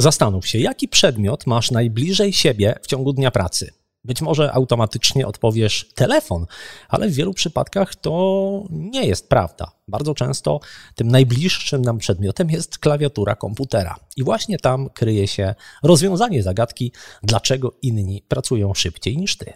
Zastanów 0.00 0.46
się, 0.46 0.58
jaki 0.58 0.88
przedmiot 0.88 1.46
masz 1.46 1.70
najbliżej 1.70 2.32
siebie 2.32 2.74
w 2.82 2.86
ciągu 2.86 3.12
dnia 3.12 3.30
pracy. 3.30 3.72
Być 4.04 4.22
może 4.22 4.52
automatycznie 4.52 5.26
odpowiesz 5.26 5.86
telefon, 5.94 6.46
ale 6.88 7.08
w 7.08 7.14
wielu 7.14 7.34
przypadkach 7.34 7.94
to 7.94 8.62
nie 8.70 9.06
jest 9.06 9.28
prawda. 9.28 9.70
Bardzo 9.88 10.14
często 10.14 10.60
tym 10.94 11.08
najbliższym 11.08 11.82
nam 11.82 11.98
przedmiotem 11.98 12.50
jest 12.50 12.78
klawiatura 12.78 13.34
komputera. 13.36 13.96
I 14.16 14.24
właśnie 14.24 14.58
tam 14.58 14.90
kryje 14.90 15.28
się 15.28 15.54
rozwiązanie 15.82 16.42
zagadki, 16.42 16.92
dlaczego 17.22 17.72
inni 17.82 18.22
pracują 18.28 18.74
szybciej 18.74 19.16
niż 19.16 19.36
ty. 19.36 19.52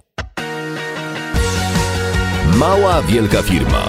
Mała 2.57 3.03
Wielka 3.03 3.43
Firma. 3.43 3.89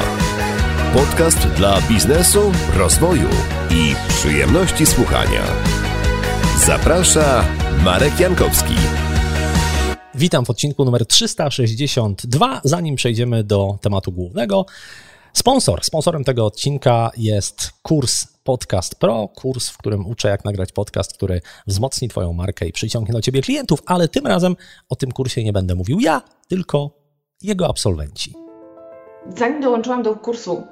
Podcast 0.93 1.47
dla 1.47 1.81
biznesu, 1.81 2.51
rozwoju 2.73 3.29
i 3.71 3.95
przyjemności 4.09 4.85
słuchania. 4.85 5.43
Zaprasza 6.67 7.45
Marek 7.83 8.19
Jankowski. 8.19 8.73
Witam 10.15 10.45
w 10.45 10.49
odcinku 10.49 10.85
numer 10.85 11.05
362. 11.05 12.61
Zanim 12.63 12.95
przejdziemy 12.95 13.43
do 13.43 13.77
tematu 13.81 14.11
głównego, 14.11 14.65
sponsor. 15.33 15.83
Sponsorem 15.83 16.23
tego 16.23 16.45
odcinka 16.45 17.11
jest 17.17 17.71
kurs 17.81 18.27
Podcast 18.43 18.95
Pro, 18.95 19.27
kurs, 19.27 19.69
w 19.69 19.77
którym 19.77 20.07
uczę, 20.07 20.29
jak 20.29 20.45
nagrać 20.45 20.71
podcast, 20.71 21.13
który 21.13 21.41
wzmocni 21.67 22.09
Twoją 22.09 22.33
markę 22.33 22.67
i 22.67 22.71
przyciągnie 22.71 23.13
do 23.13 23.21
Ciebie 23.21 23.41
klientów, 23.41 23.79
ale 23.85 24.07
tym 24.07 24.27
razem 24.27 24.55
o 24.89 24.95
tym 24.95 25.11
kursie 25.11 25.43
nie 25.43 25.53
będę 25.53 25.75
mówił 25.75 25.99
ja, 25.99 26.21
tylko 26.47 26.91
jego 27.41 27.67
absolwenci. 27.67 28.33
Zanim 29.37 29.61
dołączyłam 29.61 30.03
do 30.03 30.15
kursu 30.15 30.63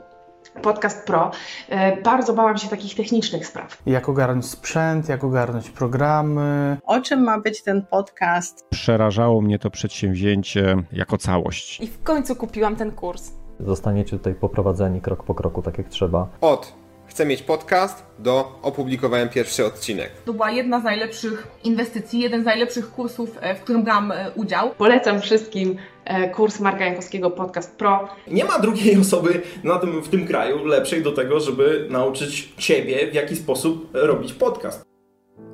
Podcast 0.62 1.08
Pro, 1.08 1.32
e, 1.70 2.02
bardzo 2.02 2.34
bałam 2.34 2.58
się 2.58 2.68
takich 2.68 2.96
technicznych 2.96 3.48
spraw. 3.48 3.82
Jak 3.86 4.10
ogarnąć 4.10 4.46
sprzęt, 4.46 5.10
jak 5.10 5.24
ogarnąć 5.24 5.70
programy. 5.70 6.78
O 6.86 7.02
czym 7.02 7.24
ma 7.24 7.40
być 7.40 7.64
ten 7.64 7.86
podcast? 7.86 8.66
Przerażało 8.70 9.42
mnie 9.42 9.60
to 9.60 9.70
przedsięwzięcie 9.70 10.84
jako 10.92 11.18
całość. 11.18 11.82
I 11.82 11.88
w 11.88 12.04
końcu 12.04 12.36
kupiłam 12.36 12.76
ten 12.76 12.92
kurs. 12.92 13.32
Zostaniecie 13.60 14.18
tutaj 14.18 14.36
poprowadzeni 14.36 15.02
krok 15.02 15.24
po 15.24 15.36
kroku, 15.36 15.62
tak 15.62 15.78
jak 15.78 15.90
trzeba. 15.90 16.28
Od 16.42 16.81
chcę 17.12 17.26
mieć 17.26 17.42
podcast 17.42 18.04
do 18.20 18.60
opublikowałem 18.62 19.30
pierwszy 19.30 19.66
odcinek. 19.66 20.12
To 20.26 20.34
była 20.34 20.52
jedna 20.52 20.80
z 20.80 20.84
najlepszych 20.84 21.48
inwestycji, 21.64 22.20
jeden 22.20 22.42
z 22.42 22.46
najlepszych 22.46 22.92
kursów, 22.92 23.38
e, 23.42 23.56
w 23.56 23.62
którym 23.62 23.84
brałam 23.84 24.12
e, 24.12 24.32
udział. 24.36 24.70
Polecam 24.78 25.22
wszystkim 25.22 25.78
e, 26.06 26.30
kurs 26.30 26.60
Marka 26.60 26.86
Jankowskiego 26.86 27.32
Podcast 27.32 27.76
Pro. 27.78 28.08
Nie 28.28 28.46
ma 28.46 28.60
drugiej 28.60 28.98
osoby 28.98 29.42
na 29.64 29.80
tym, 29.80 30.02
w 30.02 30.10
tym 30.10 30.28
kraju 30.28 30.66
lepszej 30.66 31.04
do 31.04 31.12
tego, 31.12 31.40
żeby 31.40 31.88
nauczyć 31.90 32.54
Ciebie, 32.58 33.12
w 33.12 33.14
jaki 33.14 33.36
sposób 33.36 33.90
robić 33.94 34.34
podcast. 34.34 34.86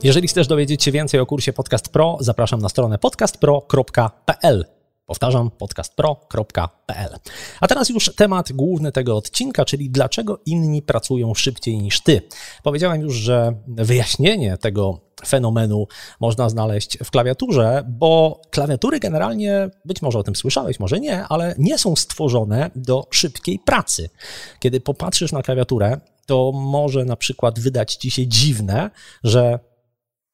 Jeżeli 0.04 0.28
chcesz 0.28 0.48
dowiedzieć 0.48 0.84
się 0.84 0.92
więcej 0.92 1.20
o 1.20 1.26
kursie 1.26 1.54
Podcast 1.54 1.90
Pro, 1.90 2.18
zapraszam 2.20 2.62
na 2.62 2.70
stronę 2.70 2.98
podcastpro.pl. 2.98 4.77
Powtarzam, 5.08 5.52
podcastpro.pl. 5.52 7.16
A 7.62 7.68
teraz 7.68 7.90
już 7.90 8.12
temat 8.16 8.52
główny 8.52 8.92
tego 8.92 9.18
odcinka, 9.18 9.66
czyli 9.66 9.90
dlaczego 9.90 10.40
inni 10.46 10.82
pracują 10.82 11.34
szybciej 11.34 11.78
niż 11.78 12.02
ty. 12.02 12.22
Powiedziałem 12.64 13.02
już, 13.02 13.16
że 13.16 13.54
wyjaśnienie 13.68 14.58
tego 14.58 15.00
fenomenu 15.28 15.88
można 16.20 16.50
znaleźć 16.50 16.98
w 17.04 17.12
klawiaturze, 17.12 17.84
bo 17.88 18.42
klawiatury 18.50 19.00
generalnie, 19.00 19.70
być 19.86 20.02
może 20.02 20.20
o 20.20 20.24
tym 20.24 20.36
słyszałeś, 20.36 20.80
może 20.80 21.00
nie, 21.00 21.24
ale 21.24 21.56
nie 21.58 21.78
są 21.78 21.96
stworzone 21.96 22.72
do 22.76 23.08
szybkiej 23.12 23.60
pracy. 23.60 24.10
Kiedy 24.60 24.80
popatrzysz 24.80 25.32
na 25.32 25.42
klawiaturę, 25.42 26.00
to 26.26 26.52
może 26.52 27.06
na 27.06 27.16
przykład 27.16 27.60
wydać 27.60 27.96
ci 27.96 28.12
się 28.12 28.28
dziwne, 28.28 28.90
że 29.24 29.60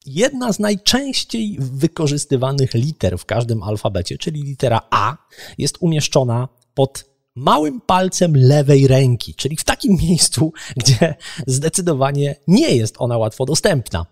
jedna 0.06 0.52
z 0.52 0.58
najczęściej 0.58 1.56
wykorzystywanych 1.60 2.74
liter 2.74 3.18
w 3.18 3.24
każdym 3.24 3.62
alfabecie, 3.62 4.18
czyli 4.18 4.42
litera 4.42 4.80
A, 4.90 5.16
jest 5.58 5.76
umieszczona 5.80 6.48
pod 6.74 7.14
małym 7.36 7.80
palcem 7.80 8.36
lewej 8.36 8.88
ręki, 8.88 9.34
czyli 9.34 9.56
w 9.56 9.64
takim 9.64 9.96
miejscu, 10.08 10.52
gdzie 10.76 11.14
zdecydowanie 11.46 12.36
nie 12.48 12.76
jest 12.76 12.94
ona 12.98 13.18
łatwo 13.18 13.44
dostępna. 13.44 14.06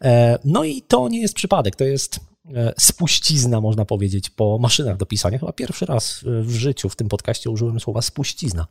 E, 0.00 0.38
no 0.44 0.64
i 0.64 0.82
to 0.82 1.08
nie 1.08 1.20
jest 1.20 1.34
przypadek, 1.34 1.76
to 1.76 1.84
jest 1.84 2.20
e, 2.54 2.72
spuścizna, 2.78 3.60
można 3.60 3.84
powiedzieć, 3.84 4.30
po 4.30 4.58
maszynach 4.58 4.96
do 4.96 5.06
pisania. 5.06 5.38
Chyba 5.38 5.52
pierwszy 5.52 5.86
raz 5.86 6.20
w 6.24 6.54
życiu 6.54 6.88
w 6.88 6.96
tym 6.96 7.08
podcaście 7.08 7.50
użyłem 7.50 7.80
słowa 7.80 8.02
spuścizna. 8.02 8.66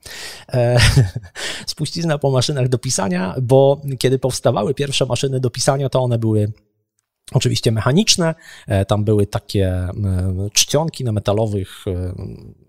E, 0.53 0.79
spuścizna 1.67 2.17
po 2.17 2.31
maszynach 2.31 2.69
do 2.69 2.77
pisania, 2.77 3.35
bo 3.41 3.81
kiedy 3.99 4.19
powstawały 4.19 4.73
pierwsze 4.73 5.05
maszyny 5.05 5.39
do 5.39 5.49
pisania, 5.49 5.89
to 5.89 6.01
one 6.01 6.19
były 6.19 6.53
Oczywiście 7.33 7.71
mechaniczne, 7.71 8.35
tam 8.87 9.03
były 9.03 9.27
takie 9.27 9.87
czcionki 10.53 11.03
na 11.03 11.11
metalowych 11.11 11.85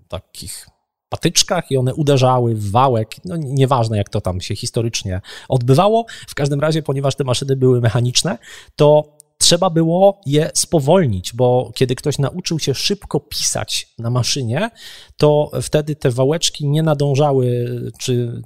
takich 0.09 0.67
patyczkach 1.09 1.71
i 1.71 1.77
one 1.77 1.95
uderzały 1.95 2.55
w 2.55 2.71
wałek. 2.71 3.11
No 3.25 3.37
nieważne, 3.37 3.97
jak 3.97 4.09
to 4.09 4.21
tam 4.21 4.41
się 4.41 4.57
historycznie 4.57 5.21
odbywało. 5.49 6.05
W 6.29 6.35
każdym 6.35 6.61
razie, 6.61 6.83
ponieważ 6.83 7.15
te 7.17 7.25
maszyny 7.25 7.57
były 7.57 7.81
mechaniczne, 7.81 8.39
to 8.77 9.17
trzeba 9.45 9.71
było 9.71 10.21
je 10.27 10.51
spowolnić, 10.55 11.33
bo 11.33 11.73
kiedy 11.75 11.95
ktoś 11.95 12.19
nauczył 12.19 12.59
się 12.59 12.75
szybko 12.75 13.21
pisać 13.21 13.95
na 13.99 14.11
maszynie, 14.11 14.71
to 15.17 15.51
wtedy 15.63 15.97
te 15.97 16.11
wałeczki 16.11 16.69
nie 16.69 16.83
nadążały, 16.83 17.67
czy 17.99 18.43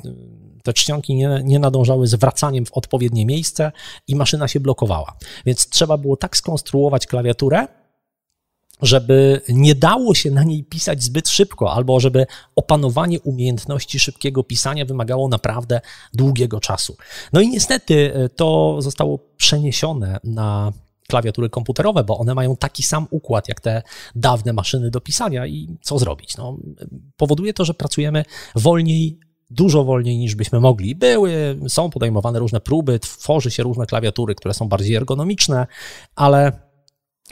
te 0.64 0.72
czcionki 0.72 1.14
nie, 1.14 1.40
nie 1.44 1.58
nadążały 1.58 2.06
z 2.06 2.14
wracaniem 2.14 2.66
w 2.66 2.72
odpowiednie 2.72 3.26
miejsce 3.26 3.72
i 4.08 4.16
maszyna 4.16 4.48
się 4.48 4.60
blokowała. 4.60 5.16
Więc 5.46 5.68
trzeba 5.68 5.96
było 5.96 6.16
tak 6.16 6.36
skonstruować 6.36 7.06
klawiaturę, 7.06 7.66
żeby 8.82 9.40
nie 9.48 9.74
dało 9.74 10.14
się 10.14 10.30
na 10.30 10.44
niej 10.44 10.64
pisać 10.64 11.02
zbyt 11.02 11.28
szybko, 11.28 11.72
albo 11.72 12.00
żeby 12.00 12.26
opanowanie 12.56 13.20
umiejętności 13.20 14.00
szybkiego 14.00 14.44
pisania 14.44 14.84
wymagało 14.84 15.28
naprawdę 15.28 15.80
długiego 16.14 16.60
czasu. 16.60 16.96
No 17.32 17.40
i 17.40 17.48
niestety 17.48 18.14
e, 18.14 18.28
to 18.28 18.76
zostało 18.82 19.18
przeniesione 19.36 20.20
na 20.24 20.72
klawiatury 21.10 21.50
komputerowe, 21.50 22.04
bo 22.04 22.18
one 22.18 22.34
mają 22.34 22.56
taki 22.56 22.82
sam 22.82 23.06
układ 23.10 23.48
jak 23.48 23.60
te 23.60 23.82
dawne 24.14 24.52
maszyny 24.52 24.90
do 24.90 25.00
pisania 25.00 25.46
i 25.46 25.76
co 25.82 25.98
zrobić? 25.98 26.36
No, 26.36 26.56
powoduje 27.16 27.52
to, 27.54 27.64
że 27.64 27.74
pracujemy 27.74 28.24
wolniej 28.54 29.18
dużo 29.50 29.84
wolniej 29.84 30.18
niż 30.18 30.34
byśmy 30.34 30.60
mogli. 30.60 30.94
Były, 30.94 31.58
są 31.68 31.90
podejmowane 31.90 32.38
różne 32.38 32.60
próby, 32.60 32.98
tworzy 32.98 33.50
się 33.50 33.62
różne 33.62 33.86
klawiatury, 33.86 34.34
które 34.34 34.54
są 34.54 34.68
bardziej 34.68 34.96
ergonomiczne, 34.96 35.66
ale 36.16 36.67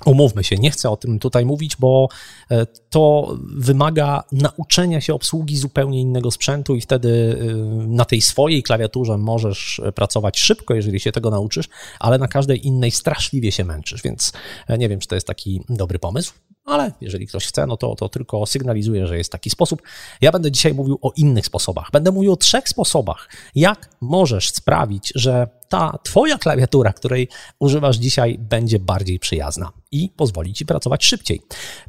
Umówmy 0.04 0.44
się, 0.44 0.56
nie 0.56 0.70
chcę 0.70 0.90
o 0.90 0.96
tym 0.96 1.18
tutaj 1.18 1.44
mówić, 1.44 1.76
bo 1.76 2.08
e, 2.50 2.66
to 2.66 3.36
wymaga 3.56 4.24
nauczenia 4.32 5.00
się 5.00 5.14
obsługi 5.14 5.56
zupełnie 5.56 6.00
innego 6.00 6.30
sprzętu 6.30 6.74
i 6.74 6.80
wtedy 6.80 7.38
e, 7.40 7.54
na 7.86 8.04
tej 8.04 8.20
swojej 8.20 8.62
klawiaturze 8.62 9.18
możesz 9.18 9.80
pracować 9.94 10.38
szybko, 10.38 10.74
jeżeli 10.74 11.00
się 11.00 11.12
tego 11.12 11.30
nauczysz, 11.30 11.68
ale 12.00 12.18
na 12.18 12.28
każdej 12.28 12.66
innej 12.66 12.90
straszliwie 12.90 13.52
się 13.52 13.64
męczysz, 13.64 14.02
więc 14.02 14.32
e, 14.68 14.78
nie 14.78 14.88
wiem, 14.88 15.00
czy 15.00 15.08
to 15.08 15.14
jest 15.14 15.26
taki 15.26 15.60
dobry 15.68 15.98
pomysł 15.98 16.32
ale 16.66 16.92
jeżeli 17.00 17.26
ktoś 17.26 17.46
chce, 17.46 17.66
no 17.66 17.76
to, 17.76 17.94
to 17.94 18.08
tylko 18.08 18.46
sygnalizuje, 18.46 19.06
że 19.06 19.18
jest 19.18 19.32
taki 19.32 19.50
sposób. 19.50 19.82
Ja 20.20 20.32
będę 20.32 20.52
dzisiaj 20.52 20.74
mówił 20.74 20.98
o 21.02 21.12
innych 21.16 21.46
sposobach. 21.46 21.90
Będę 21.92 22.12
mówił 22.12 22.32
o 22.32 22.36
trzech 22.36 22.68
sposobach, 22.68 23.28
jak 23.54 23.90
możesz 24.00 24.48
sprawić, 24.48 25.12
że 25.14 25.48
ta 25.68 25.98
Twoja 26.02 26.38
klawiatura, 26.38 26.92
której 26.92 27.28
używasz 27.58 27.96
dzisiaj, 27.96 28.38
będzie 28.38 28.78
bardziej 28.78 29.18
przyjazna 29.18 29.72
i 29.90 30.10
pozwoli 30.16 30.54
Ci 30.54 30.66
pracować 30.66 31.04
szybciej. 31.04 31.42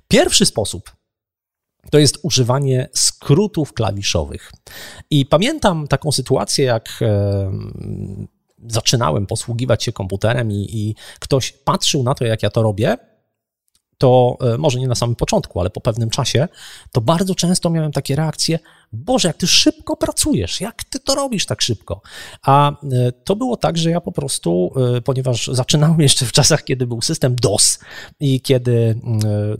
Pierwszy 0.07 0.45
sposób 0.45 0.91
to 1.91 1.99
jest 1.99 2.19
używanie 2.23 2.89
skrótów 2.93 3.73
klawiszowych. 3.73 4.51
I 5.09 5.25
pamiętam 5.25 5.87
taką 5.87 6.11
sytuację, 6.11 6.66
jak 6.66 6.99
zaczynałem 8.67 9.25
posługiwać 9.25 9.83
się 9.83 9.91
komputerem 9.91 10.51
i, 10.51 10.67
i 10.71 10.95
ktoś 11.19 11.51
patrzył 11.51 12.03
na 12.03 12.16
to, 12.16 12.25
jak 12.25 12.43
ja 12.43 12.49
to 12.49 12.63
robię 12.63 12.97
to 13.97 14.38
e, 14.41 14.58
może 14.58 14.79
nie 14.79 14.88
na 14.88 14.96
samym 14.96 15.16
początku, 15.16 15.59
ale 15.59 15.70
po 15.70 15.82
pewnym 15.82 16.09
czasie, 16.09 16.47
to 16.91 17.02
bardzo 17.02 17.35
często 17.35 17.70
miałem 17.70 17.91
takie 17.91 18.16
reakcje: 18.16 18.59
Boże, 18.91 19.28
jak 19.28 19.38
ty 19.38 19.47
szybko 19.47 19.97
pracujesz, 19.97 20.61
jak 20.61 20.84
ty 20.84 20.99
to 20.99 21.16
robisz 21.16 21.46
tak 21.46 21.61
szybko? 21.61 22.02
A 22.41 22.72
e, 22.72 23.11
to 23.11 23.35
było 23.35 23.58
tak, 23.58 23.78
że 23.78 23.91
ja 23.91 24.02
po 24.02 24.11
prostu, 24.11 24.73
e, 24.97 25.02
ponieważ 25.02 25.47
zaczynałem 25.47 26.02
jeszcze 26.08 26.26
w 26.26 26.32
czasach, 26.32 26.64
kiedy 26.64 26.88
był 26.88 27.02
system 27.02 27.35
DOS 27.35 27.79
i 28.20 28.41
kiedy 28.41 28.99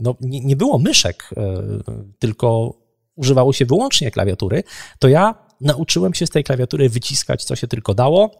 no, 0.00 0.14
nie, 0.20 0.40
nie 0.40 0.56
było 0.56 0.78
myszek, 0.78 1.30
tylko 2.18 2.74
używało 3.16 3.52
się 3.52 3.66
wyłącznie 3.66 4.10
klawiatury, 4.10 4.62
to 4.98 5.08
ja 5.08 5.34
nauczyłem 5.60 6.14
się 6.14 6.26
z 6.26 6.30
tej 6.30 6.44
klawiatury 6.44 6.88
wyciskać, 6.88 7.44
co 7.44 7.56
się 7.56 7.68
tylko 7.68 7.94
dało. 7.94 8.30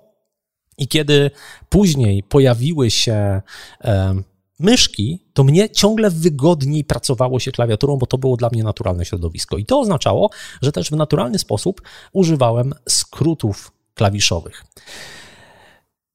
I 0.79 0.89
kiedy 0.89 1.31
później 1.69 2.23
pojawiły 2.23 2.91
się 2.91 3.43
myszki, 4.59 5.25
to 5.33 5.45
mnie 5.45 5.71
ciągle 5.71 6.11
wygodniej 6.11 6.85
pracowało 6.85 7.41
się 7.41 7.53
klawiaturą, 7.53 7.97
bo 7.97 8.07
to 8.07 8.19
było 8.19 8.37
dla 8.37 8.49
mnie 8.53 8.65
naturalne 8.65 9.05
środowisko. 9.05 9.57
I 9.57 9.65
to 9.65 9.81
oznaczało, 9.81 10.31
że 10.63 10.73
też 10.73 10.91
w 10.91 10.97
naturalny 10.97 11.39
sposób 11.39 11.83
używałem 12.13 12.75
skrótów 12.89 13.73
klawiszowych. 13.95 14.65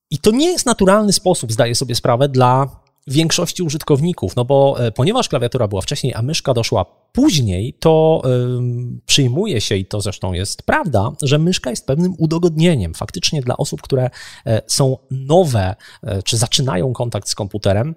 I 0.10 0.18
to 0.18 0.32
nie 0.32 0.52
jest 0.52 0.66
naturalny 0.66 1.14
sposób, 1.14 1.52
zdaję 1.52 1.76
sobie 1.76 1.96
sprawę, 1.96 2.30
dla 2.30 2.84
większości 3.08 3.64
użytkowników, 3.64 4.36
no 4.36 4.46
bo 4.46 4.76
e, 4.80 4.92
ponieważ 4.92 5.30
klawiatura 5.30 5.68
była 5.68 5.82
wcześniej, 5.82 6.14
a 6.14 6.22
myszka 6.22 6.54
doszła 6.54 6.86
później, 7.12 7.74
to 7.80 8.22
ym, 8.26 9.02
przyjmuje 9.06 9.62
się, 9.62 9.76
i 9.76 9.86
to 9.86 10.02
zresztą 10.02 10.34
jest 10.34 10.64
prawda, 10.64 11.12
że 11.22 11.40
myszka 11.40 11.70
jest 11.70 11.88
pewnym 11.88 12.16
udogodnieniem. 12.18 12.94
Faktycznie 12.94 13.42
dla 13.42 13.58
osób, 13.58 13.82
które 13.82 14.10
e, 14.46 14.62
są 14.68 14.98
nowe, 15.12 15.76
e, 16.04 16.24
czy 16.24 16.38
zaczynają 16.38 16.94
kontakt 16.94 17.30
z 17.30 17.36
komputerem, 17.36 17.96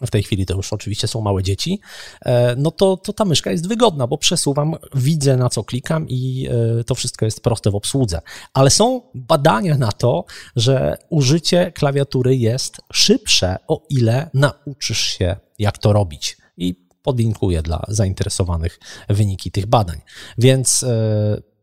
w 0.00 0.10
tej 0.10 0.22
chwili 0.22 0.46
to 0.46 0.54
już 0.54 0.72
oczywiście 0.72 1.08
są 1.08 1.20
małe 1.20 1.42
dzieci, 1.42 1.80
e, 2.24 2.56
no 2.56 2.70
to, 2.70 2.96
to 2.96 3.12
ta 3.12 3.24
myszka 3.24 3.50
jest 3.50 3.68
wygodna, 3.68 4.06
bo 4.06 4.18
przesuwam, 4.18 4.74
widzę 4.94 5.36
na 5.36 5.48
co 5.48 5.64
klikam 5.64 6.08
i 6.08 6.48
e, 6.80 6.84
to 6.84 6.94
wszystko 6.94 7.24
jest 7.24 7.40
proste 7.40 7.70
w 7.70 7.74
obsłudze. 7.74 8.20
Ale 8.54 8.70
są 8.70 9.02
badania 9.14 9.78
na 9.78 9.92
to, 9.92 10.24
że 10.56 10.98
użycie 11.10 11.72
klawiatury 11.72 12.36
jest 12.36 12.80
szybsze, 12.92 13.56
o 13.68 13.82
ile 13.90 14.30
nauczysz 14.34 15.00
się, 15.00 15.36
jak 15.58 15.78
to 15.78 15.92
robić. 15.92 16.36
I 16.56 16.84
podlinkuję 17.02 17.62
dla 17.62 17.84
zainteresowanych 17.88 18.80
wyniki 19.08 19.50
tych 19.50 19.66
badań. 19.66 20.00
Więc 20.38 20.82
e, 20.82 21.53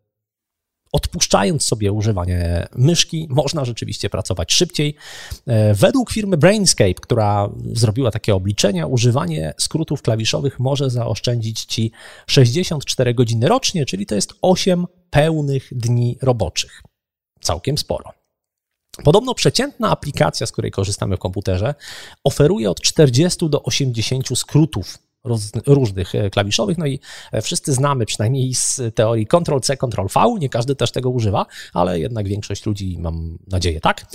odpuszczając 0.91 1.65
sobie 1.65 1.91
używanie 1.91 2.67
myszki, 2.75 3.27
można 3.29 3.65
rzeczywiście 3.65 4.09
pracować 4.09 4.53
szybciej. 4.53 4.95
E, 5.47 5.73
według 5.73 6.11
firmy 6.11 6.37
Brainscape, 6.37 6.93
która 6.93 7.49
zrobiła 7.73 8.11
takie 8.11 8.35
obliczenia, 8.35 8.87
używanie 8.87 9.53
skrótów 9.57 10.01
klawiszowych 10.01 10.59
może 10.59 10.89
zaoszczędzić 10.89 11.65
Ci 11.65 11.91
64 12.27 13.13
godziny 13.13 13.47
rocznie, 13.47 13.85
czyli 13.85 14.05
to 14.05 14.15
jest 14.15 14.33
8 14.41 14.85
pełnych 15.09 15.67
dni 15.71 16.17
roboczych. 16.21 16.81
Całkiem 17.41 17.77
sporo. 17.77 18.11
Podobno 19.03 19.33
przeciętna 19.33 19.89
aplikacja, 19.89 20.47
z 20.47 20.51
której 20.51 20.71
korzystamy 20.71 21.17
w 21.17 21.19
komputerze, 21.19 21.75
oferuje 22.23 22.69
od 22.69 22.81
40 22.81 23.49
do 23.49 23.63
80 23.63 24.37
skrótów 24.37 24.97
różnych 25.67 26.15
e, 26.15 26.29
klawiszowych. 26.29 26.77
No 26.77 26.85
i 26.85 26.99
e, 27.31 27.41
wszyscy 27.41 27.73
znamy 27.73 28.05
przynajmniej 28.05 28.53
z 28.53 28.81
teorii 28.95 29.27
Ctrl-C, 29.27 29.77
Ctrl-V. 29.77 30.39
Nie 30.39 30.49
każdy 30.49 30.75
też 30.75 30.91
tego 30.91 31.09
używa, 31.09 31.45
ale 31.73 31.99
jednak 31.99 32.27
większość 32.27 32.65
ludzi, 32.65 32.97
mam 32.99 33.37
nadzieję, 33.47 33.81
tak. 33.81 34.05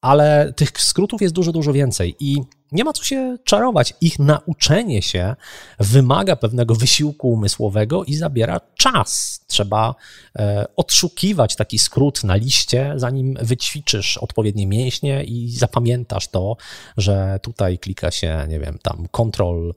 E, 0.00 0.06
ale 0.10 0.52
tych 0.56 0.70
skrótów 0.80 1.22
jest 1.22 1.34
dużo, 1.34 1.52
dużo 1.52 1.72
więcej 1.72 2.16
i 2.20 2.42
nie 2.72 2.84
ma 2.84 2.92
co 2.92 3.04
się 3.04 3.36
czarować. 3.44 3.94
Ich 4.00 4.18
nauczenie 4.18 5.02
się 5.02 5.36
wymaga 5.78 6.36
pewnego 6.36 6.74
wysiłku 6.74 7.32
umysłowego 7.32 8.04
i 8.04 8.14
zabiera 8.14 8.60
czas. 8.78 9.40
Trzeba 9.46 9.94
e, 10.38 10.66
odszukiwać 10.76 11.56
taki 11.56 11.78
skrót 11.78 12.24
na 12.24 12.34
liście, 12.34 12.92
zanim 12.96 13.38
wyćwiczysz 13.42 14.18
odpowiednie 14.18 14.66
mięśnie 14.66 15.24
i 15.24 15.50
zapamiętasz 15.50 16.28
to, 16.28 16.56
że 16.96 17.40
tutaj 17.42 17.78
klika 17.78 18.10
się, 18.10 18.46
nie 18.48 18.60
wiem, 18.60 18.78
tam 18.82 19.06
Ctrl 19.12 19.70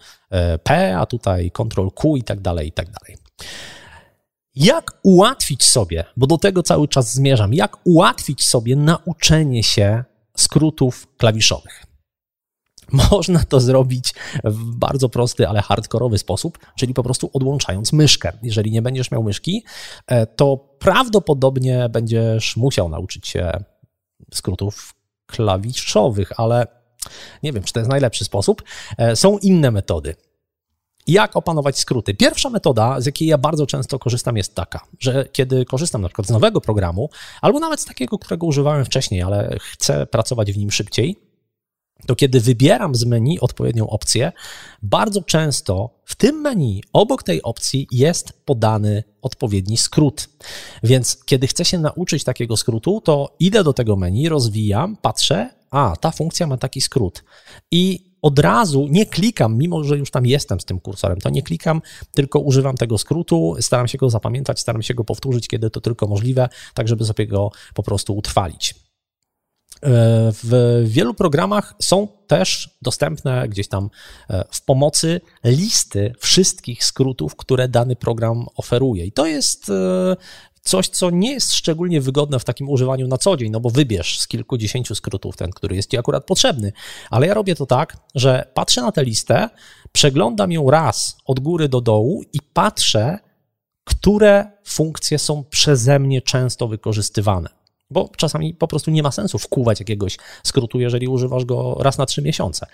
P, 0.64 0.98
a 0.98 1.06
tutaj 1.06 1.52
Ctrl 1.52 1.88
Q 1.96 2.18
i 2.18 2.24
tak 2.24 2.40
dalej, 2.40 2.68
i 2.68 2.72
tak 2.72 2.88
dalej. 2.92 3.18
Jak 4.56 4.92
ułatwić 5.04 5.64
sobie, 5.64 6.06
bo 6.18 6.28
do 6.28 6.38
tego 6.38 6.64
cały 6.64 6.88
czas 6.88 7.14
zmierzam, 7.14 7.54
jak 7.54 7.78
ułatwić 7.84 8.46
sobie 8.46 8.76
nauczenie 8.76 9.64
się 9.64 10.04
skrótów 10.38 11.08
klawiszowych. 11.18 11.84
Można 13.12 13.44
to 13.44 13.60
zrobić 13.60 14.14
w 14.44 14.76
bardzo 14.76 15.10
prosty, 15.10 15.48
ale 15.48 15.62
hardkorowy 15.62 16.18
sposób, 16.18 16.58
czyli 16.78 16.94
po 16.94 17.04
prostu 17.04 17.30
odłączając 17.34 17.94
myszkę. 17.94 18.32
Jeżeli 18.44 18.72
nie 18.72 18.82
będziesz 18.82 19.12
miał 19.12 19.24
myszki, 19.24 19.64
e, 20.08 20.26
to 20.26 20.58
prawdopodobnie 20.80 21.90
będziesz 21.90 22.58
musiał 22.58 22.90
nauczyć 22.90 23.28
się 23.28 23.52
skrótów 24.34 24.96
klawiszowych, 25.26 26.40
ale 26.40 26.68
nie 27.44 27.54
wiem, 27.54 27.64
czy 27.64 27.74
to 27.74 27.80
jest 27.80 27.90
najlepszy 27.90 28.26
sposób. 28.26 28.64
E, 28.98 29.16
są 29.16 29.38
inne 29.38 29.72
metody. 29.72 30.16
Jak 31.08 31.36
opanować 31.36 31.80
skróty? 31.80 32.14
Pierwsza 32.14 32.50
metoda, 32.50 33.02
z 33.02 33.06
jakiej 33.06 33.28
ja 33.28 33.38
bardzo 33.38 33.68
często 33.68 34.00
korzystam, 34.00 34.38
jest 34.38 34.56
taka, 34.56 34.80
że 35.00 35.28
kiedy 35.32 35.66
korzystam 35.66 36.02
na 36.02 36.08
przykład 36.08 36.28
z 36.28 36.32
nowego 36.32 36.62
programu, 36.62 37.10
albo 37.42 37.60
nawet 37.60 37.82
z 37.82 37.86
takiego, 37.86 38.18
którego 38.18 38.48
używałem 38.48 38.86
wcześniej, 38.86 39.22
ale 39.22 39.58
chcę 39.60 40.06
pracować 40.06 40.52
w 40.52 40.58
nim 40.58 40.72
szybciej, 40.72 41.16
to 42.06 42.16
kiedy 42.16 42.40
wybieram 42.40 42.96
z 42.96 43.06
menu 43.06 43.40
odpowiednią 43.40 43.90
opcję, 43.90 44.32
bardzo 44.82 45.22
często 45.22 45.90
w 46.06 46.16
tym 46.16 46.42
menu 46.42 46.84
obok 46.94 47.24
tej 47.24 47.44
opcji 47.44 47.88
jest 47.92 48.46
podany 48.46 49.04
odpowiedni 49.22 49.78
skrót. 49.78 50.30
Więc 50.84 51.24
kiedy 51.26 51.48
chcę 51.48 51.66
się 51.66 51.80
nauczyć 51.80 52.24
takiego 52.24 52.58
skrótu, 52.58 53.02
to 53.02 53.36
idę 53.40 53.64
do 53.64 53.74
tego 53.74 53.96
menu, 53.96 54.30
rozwijam, 54.30 54.98
patrzę, 54.98 55.50
a 55.72 55.96
ta 55.96 56.12
funkcja 56.12 56.48
ma 56.48 56.58
taki 56.58 56.82
skrót. 56.82 57.24
I 57.72 58.13
od 58.24 58.40
razu 58.40 58.88
nie 58.90 59.06
klikam, 59.06 59.58
mimo 59.58 59.84
że 59.84 59.98
już 59.98 60.12
tam 60.12 60.26
jestem 60.26 60.60
z 60.60 60.66
tym 60.66 60.80
kursorem, 60.80 61.22
to 61.22 61.30
nie 61.30 61.42
klikam, 61.44 61.82
tylko 62.14 62.40
używam 62.40 62.76
tego 62.76 62.98
skrótu, 62.98 63.56
staram 63.60 63.88
się 63.88 63.98
go 63.98 64.10
zapamiętać, 64.10 64.60
staram 64.60 64.82
się 64.82 64.94
go 64.94 65.04
powtórzyć, 65.04 65.48
kiedy 65.48 65.70
to 65.70 65.82
tylko 65.82 66.08
możliwe, 66.08 66.50
tak 66.74 66.88
żeby 66.88 67.06
sobie 67.06 67.28
go 67.28 67.52
po 67.74 67.84
prostu 67.84 68.16
utrwalić. 68.16 68.76
E, 69.84 70.32
w 70.44 70.84
wielu 70.88 71.14
programach 71.14 71.74
są 71.82 72.08
też 72.28 72.70
dostępne 72.82 73.48
gdzieś 73.50 73.68
tam 73.68 73.90
e, 74.30 74.46
w 74.52 74.66
pomocy 74.66 75.22
listy 75.44 76.14
wszystkich 76.20 76.84
skrótów, 76.84 77.36
które 77.36 77.68
dany 77.68 77.96
program 77.96 78.46
oferuje. 78.56 79.06
I 79.06 79.12
to 79.12 79.26
jest 79.26 79.70
e, 79.70 80.16
coś, 80.64 80.88
co 80.88 81.10
nie 81.10 81.32
jest 81.32 81.54
szczególnie 81.54 82.02
wygodne 82.02 82.40
w 82.40 82.44
takim 82.44 82.70
używaniu 82.70 83.08
na 83.08 83.18
co 83.18 83.38
dzień, 83.38 83.52
no 83.52 83.60
bo 83.60 83.70
wybierz 83.70 84.20
z 84.20 84.28
kilkudziesięciu 84.28 84.96
skrótów 84.96 85.38
ten, 85.38 85.52
który 85.52 85.76
jest 85.76 85.92
ci 85.92 85.98
akurat 85.98 86.26
potrzebny. 86.26 86.74
Ale 87.10 87.28
ja 87.28 87.34
robię 87.34 87.56
to 87.56 87.66
tak, 87.66 87.98
że 88.16 88.52
patrzę 88.54 88.82
na 88.82 88.92
tę 88.92 89.04
listę, 89.04 89.50
przeglądam 89.92 90.52
ją 90.52 90.72
raz 90.72 91.18
od 91.26 91.40
góry 91.40 91.70
do 91.70 91.82
dołu 91.82 92.24
i 92.34 92.40
patrzę, 92.54 93.20
które 93.84 94.52
funkcje 94.64 95.20
są 95.20 95.44
przeze 95.44 96.00
mnie 96.00 96.22
często 96.22 96.68
wykorzystywane. 96.68 97.50
Bo 97.90 98.10
czasami 98.18 98.54
po 98.54 98.68
prostu 98.68 98.92
nie 98.92 99.04
ma 99.04 99.12
sensu 99.12 99.40
wkuwać 99.40 99.80
jakiegoś 99.80 100.18
skrótu, 100.44 100.80
jeżeli 100.80 101.08
używasz 101.08 101.46
go 101.46 101.78
raz 101.80 101.98
na 101.98 102.06
trzy 102.06 102.22
miesiące. 102.22 102.66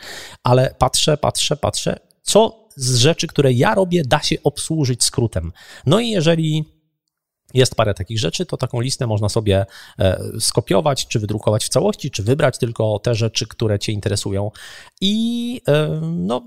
Ale 0.44 0.76
patrzę, 0.78 1.18
patrzę, 1.18 1.58
patrzę, 1.58 2.00
co 2.22 2.68
z 2.76 2.96
rzeczy, 2.96 3.28
które 3.28 3.54
ja 3.54 3.76
robię, 3.76 4.04
da 4.06 4.20
się 4.22 4.36
obsłużyć 4.44 5.04
skrótem. 5.04 5.52
No 5.86 6.00
i 6.00 6.10
jeżeli 6.10 6.66
jest 7.54 7.76
parę 7.76 7.94
takich 7.94 8.20
rzeczy, 8.20 8.46
to 8.46 8.58
taką 8.58 8.82
listę 8.82 9.08
można 9.08 9.30
sobie 9.30 9.66
e, 10.00 10.20
skopiować, 10.40 11.08
czy 11.08 11.20
wydrukować 11.20 11.66
w 11.66 11.70
całości, 11.70 12.12
czy 12.12 12.24
wybrać 12.24 12.58
tylko 12.58 13.00
te 13.00 13.16
rzeczy, 13.16 13.48
które 13.48 13.80
Cię 13.80 13.92
interesują 13.92 14.52
i 15.02 15.62
e, 15.68 16.02
no, 16.02 16.42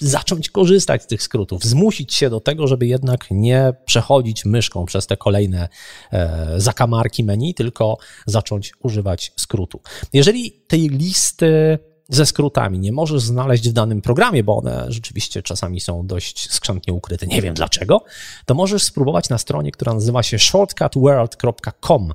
zacząć 0.00 0.50
korzystać 0.50 1.02
z 1.02 1.06
tych 1.06 1.22
skrótów, 1.22 1.64
zmusić 1.64 2.14
się 2.14 2.30
do 2.30 2.40
tego, 2.40 2.66
żeby 2.66 2.86
jednak 2.86 3.26
nie 3.30 3.72
przechodzić 3.84 4.44
myszką 4.44 4.84
przez 4.84 5.06
te 5.06 5.16
kolejne 5.16 5.68
e, 6.12 6.54
zakamarki 6.56 7.24
menu, 7.24 7.54
tylko 7.54 7.96
zacząć 8.26 8.72
używać 8.82 9.32
skrótu. 9.36 9.80
Jeżeli 10.12 10.52
tej 10.52 10.88
listy 10.88 11.78
ze 12.10 12.26
skrótami 12.26 12.78
nie 12.78 12.92
możesz 12.92 13.22
znaleźć 13.22 13.68
w 13.68 13.72
danym 13.72 14.02
programie, 14.02 14.44
bo 14.44 14.58
one 14.58 14.86
rzeczywiście 14.88 15.42
czasami 15.42 15.80
są 15.80 16.06
dość 16.06 16.52
skrzętnie 16.52 16.94
ukryte, 16.94 17.26
nie 17.26 17.42
wiem 17.42 17.54
dlaczego, 17.54 18.04
to 18.46 18.54
możesz 18.54 18.82
spróbować 18.82 19.28
na 19.28 19.38
stronie, 19.38 19.72
która 19.72 19.94
nazywa 19.94 20.22
się 20.22 20.38
shortcutworld.com, 20.38 22.12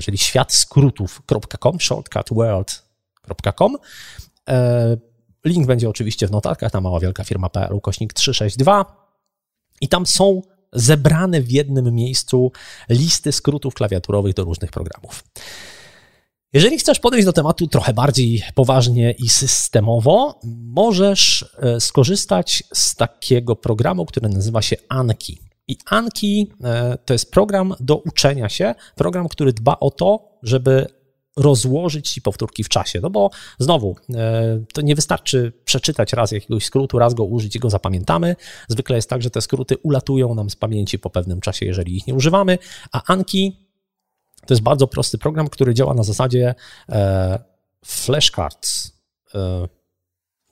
czyli 0.00 0.18
światskrótów.com, 0.18 1.80
shortcutworld.com. 1.80 3.76
E, 4.48 4.96
link 5.44 5.66
będzie 5.66 5.88
oczywiście 5.88 6.26
w 6.26 6.30
notatkach 6.30 6.72
na 6.72 6.80
mała 6.80 7.00
wielka 7.00 7.24
firma.pl 7.24 7.72
ukośnik 7.72 8.12
362 8.12 9.10
i 9.80 9.88
tam 9.88 10.06
są 10.06 10.42
zebrane 10.72 11.40
w 11.40 11.50
jednym 11.50 11.94
miejscu 11.94 12.52
listy 12.88 13.32
skrótów 13.32 13.74
klawiaturowych 13.74 14.34
do 14.34 14.44
różnych 14.44 14.70
programów. 14.70 15.24
Jeżeli 16.52 16.78
chcesz 16.78 17.00
podejść 17.00 17.26
do 17.26 17.32
tematu 17.32 17.66
trochę 17.66 17.92
bardziej 17.92 18.42
poważnie 18.54 19.14
i 19.18 19.28
systemowo, 19.28 20.40
możesz 20.64 21.54
e, 21.58 21.80
skorzystać 21.80 22.62
z 22.74 22.94
takiego 22.94 23.56
programu, 23.56 24.06
który 24.06 24.28
nazywa 24.28 24.62
się 24.62 24.76
Anki. 24.88 25.38
I 25.68 25.76
Anki 25.86 26.52
e, 26.64 26.98
to 27.04 27.12
jest 27.12 27.30
program 27.30 27.74
do 27.80 27.96
uczenia 27.96 28.48
się, 28.48 28.74
program, 28.96 29.28
który 29.28 29.52
dba 29.52 29.76
o 29.80 29.90
to, 29.90 30.38
żeby 30.42 30.86
rozłożyć 31.36 32.10
ci 32.10 32.22
powtórki 32.22 32.64
w 32.64 32.68
czasie. 32.68 33.00
No 33.00 33.10
bo 33.10 33.30
znowu, 33.58 33.96
e, 34.14 34.64
to 34.74 34.80
nie 34.80 34.94
wystarczy 34.94 35.52
przeczytać 35.64 36.12
raz 36.12 36.32
jakiegoś 36.32 36.64
skrótu, 36.64 36.98
raz 36.98 37.14
go 37.14 37.24
użyć 37.24 37.56
i 37.56 37.58
go 37.58 37.70
zapamiętamy. 37.70 38.36
Zwykle 38.68 38.96
jest 38.96 39.10
tak, 39.10 39.22
że 39.22 39.30
te 39.30 39.40
skróty 39.40 39.76
ulatują 39.82 40.34
nam 40.34 40.50
z 40.50 40.56
pamięci 40.56 40.98
po 40.98 41.10
pewnym 41.10 41.40
czasie, 41.40 41.66
jeżeli 41.66 41.96
ich 41.96 42.06
nie 42.06 42.14
używamy, 42.14 42.58
a 42.92 43.02
Anki 43.12 43.69
to 44.46 44.54
jest 44.54 44.62
bardzo 44.62 44.86
prosty 44.86 45.18
program, 45.18 45.48
który 45.48 45.74
działa 45.74 45.94
na 45.94 46.02
zasadzie 46.02 46.54
e, 46.88 47.38
flashcards. 47.84 49.00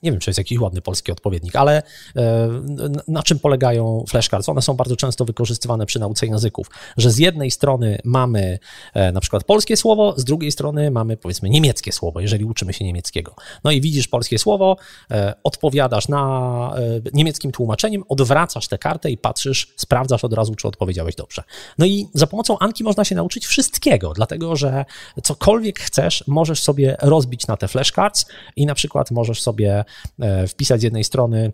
Nie 0.02 0.10
wiem, 0.10 0.20
czy 0.20 0.30
jest 0.30 0.38
jakiś 0.38 0.58
ładny 0.58 0.80
polski 0.80 1.12
odpowiednik, 1.12 1.56
ale 1.56 1.82
e, 2.16 2.48
na 3.08 3.22
czym 3.22 3.38
polegają 3.38 4.04
flashcards? 4.08 4.48
One 4.48 4.62
są 4.62 4.74
bardzo 4.74 4.96
często 4.96 5.24
wykorzystywane 5.24 5.86
przy 5.86 5.98
nauce 5.98 6.26
języków, 6.26 6.70
że 6.96 7.10
z 7.10 7.18
jednej 7.18 7.50
strony 7.50 7.98
mamy 8.04 8.58
e, 8.94 9.12
na 9.12 9.20
przykład 9.20 9.44
polskie 9.44 9.76
słowo, 9.76 10.14
z 10.16 10.24
drugiej 10.24 10.52
strony 10.52 10.90
mamy 10.90 11.16
powiedzmy 11.16 11.50
niemieckie 11.50 11.92
słowo, 11.92 12.20
jeżeli 12.20 12.44
uczymy 12.44 12.72
się 12.72 12.84
niemieckiego. 12.84 13.34
No 13.64 13.70
i 13.70 13.80
widzisz 13.80 14.08
polskie 14.08 14.38
słowo, 14.38 14.76
e, 15.10 15.34
odpowiadasz 15.44 16.08
na 16.08 16.48
niemieckim 17.12 17.52
tłumaczeniem, 17.52 18.04
odwracasz 18.08 18.68
tę 18.68 18.78
kartę 18.78 19.10
i 19.10 19.18
patrzysz, 19.18 19.74
sprawdzasz 19.76 20.24
od 20.24 20.32
razu, 20.32 20.54
czy 20.54 20.68
odpowiedziałeś 20.68 21.14
dobrze. 21.14 21.42
No 21.78 21.86
i 21.86 22.08
za 22.14 22.26
pomocą 22.26 22.58
Anki 22.58 22.84
można 22.84 23.04
się 23.04 23.14
nauczyć 23.14 23.46
wszystkiego, 23.46 24.12
dlatego 24.12 24.56
że 24.56 24.84
cokolwiek 25.22 25.80
chcesz, 25.80 26.24
możesz 26.26 26.62
sobie 26.62 26.96
rozbić 27.02 27.46
na 27.46 27.56
te 27.56 27.68
flashcards 27.68 28.26
i 28.56 28.66
na 28.66 28.74
przykład 28.74 29.10
możesz 29.10 29.42
sobie 29.42 29.84
wpisać 30.48 30.80
z 30.80 30.84
jednej 30.84 31.04
strony 31.04 31.52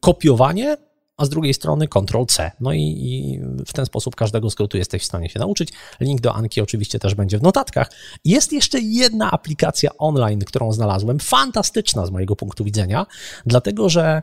kopiowanie, 0.00 0.76
a 1.16 1.24
z 1.24 1.28
drugiej 1.28 1.54
strony 1.54 1.88
Ctrl-C. 1.88 2.50
No 2.60 2.72
i, 2.72 2.80
i, 2.80 3.40
w 3.66 3.72
ten 3.72 3.86
sposób 3.86 4.16
każdego 4.16 4.50
skrótu 4.50 4.76
jesteś 4.78 5.02
w 5.02 5.04
stanie 5.04 5.28
się 5.28 5.38
nauczyć. 5.38 5.72
Link 6.00 6.20
do 6.20 6.34
Anki 6.34 6.60
oczywiście 6.60 6.98
też 6.98 7.14
będzie 7.14 7.38
w 7.38 7.42
notatkach. 7.42 7.90
Jest 8.24 8.52
jeszcze 8.52 8.80
jedna 8.80 9.30
aplikacja 9.30 9.90
online, 9.98 10.40
którą 10.40 10.72
znalazłem, 10.72 11.18
fantastyczna 11.18 12.06
z 12.06 12.10
mojego 12.10 12.36
punktu 12.36 12.64
widzenia, 12.64 13.06
dlatego 13.46 13.88
że 13.88 14.22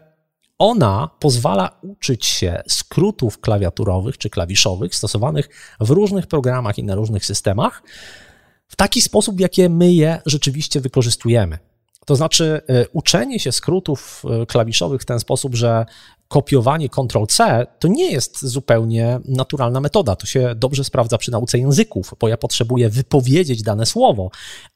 ona 0.57 1.09
pozwala 1.19 1.79
uczyć 1.81 2.25
się 2.25 2.61
skrótów 2.67 3.39
klawiaturowych 3.39 4.17
czy 4.17 4.29
klawiszowych 4.29 4.95
stosowanych 4.95 5.49
w 5.79 5.89
różnych 5.89 6.27
programach 6.27 6.77
i 6.77 6.83
na 6.83 6.95
różnych 6.95 7.25
systemach 7.25 7.83
w 8.67 8.75
taki 8.75 9.01
sposób, 9.01 9.39
jakie 9.39 9.69
my 9.69 9.93
je 9.93 10.21
rzeczywiście 10.25 10.81
wykorzystujemy. 10.81 11.57
To 12.05 12.15
znaczy, 12.15 12.61
e, 12.69 12.87
uczenie 12.87 13.39
się 13.39 13.51
skrótów 13.51 14.23
e, 14.41 14.45
klawiszowych 14.45 15.01
w 15.01 15.05
ten 15.05 15.19
sposób, 15.19 15.55
że 15.55 15.85
kopiowanie 16.27 16.89
Ctrl-C 16.89 17.67
to 17.79 17.87
nie 17.87 18.11
jest 18.11 18.45
zupełnie 18.45 19.19
naturalna 19.25 19.79
metoda. 19.79 20.15
To 20.15 20.25
się 20.25 20.55
dobrze 20.55 20.83
sprawdza 20.83 21.17
przy 21.17 21.31
nauce 21.31 21.57
języków, 21.57 22.13
bo 22.19 22.27
ja 22.27 22.37
potrzebuję 22.37 22.89
wypowiedzieć 22.89 23.63
dane 23.63 23.85
słowo, 23.85 24.29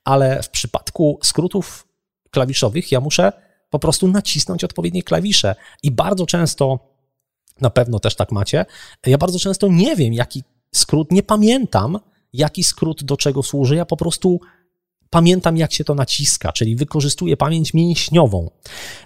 ale 0.03 0.43
w 0.43 0.49
przypadku 0.49 1.19
skrótów 1.23 1.87
klawiszowych 2.31 2.91
ja 2.91 2.99
muszę 2.99 3.31
po 3.69 3.79
prostu 3.79 4.07
nacisnąć 4.07 4.63
odpowiednie 4.63 5.03
klawisze. 5.03 5.55
I 5.83 5.91
bardzo 5.91 6.25
często, 6.25 6.79
na 7.61 7.69
pewno 7.69 7.99
też 7.99 8.15
tak 8.15 8.31
macie, 8.31 8.65
ja 9.05 9.17
bardzo 9.17 9.39
często 9.39 9.67
nie 9.67 9.95
wiem, 9.95 10.13
jaki 10.13 10.43
skrót, 10.75 11.11
nie 11.11 11.23
pamiętam, 11.23 11.99
jaki 12.33 12.63
skrót 12.63 13.03
do 13.03 13.17
czego 13.17 13.43
służy. 13.43 13.75
Ja 13.75 13.85
po 13.85 13.97
prostu 13.97 14.39
pamiętam, 15.13 15.57
jak 15.57 15.73
się 15.73 15.83
to 15.83 15.95
naciska, 15.95 16.51
czyli 16.51 16.75
wykorzystuję 16.75 17.37
pamięć 17.37 17.73
mięśniową. 17.73 18.51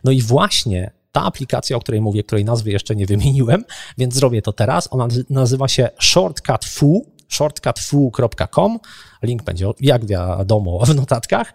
No 0.04 0.12
i 0.12 0.22
właśnie 0.22 0.92
ta 1.12 1.24
aplikacja, 1.24 1.78
o 1.78 1.80
której 1.80 2.02
mówię, 2.02 2.24
której 2.24 2.46
nazwy 2.46 2.72
jeszcze 2.72 2.96
nie 2.96 3.06
wymieniłem, 3.06 3.66
więc 3.98 4.14
zrobię 4.14 4.42
to 4.42 4.54
teraz. 4.54 4.88
Ona 4.92 5.08
nazywa 5.30 5.68
się 5.68 5.90
Shortcut 6.00 6.66
Fu, 6.66 7.06
shortcutfu.com. 7.30 8.80
Link 9.24 9.44
będzie, 9.44 9.66
jak 9.80 10.06
wiadomo, 10.06 10.86
w 10.86 10.96
notatkach. 10.96 11.54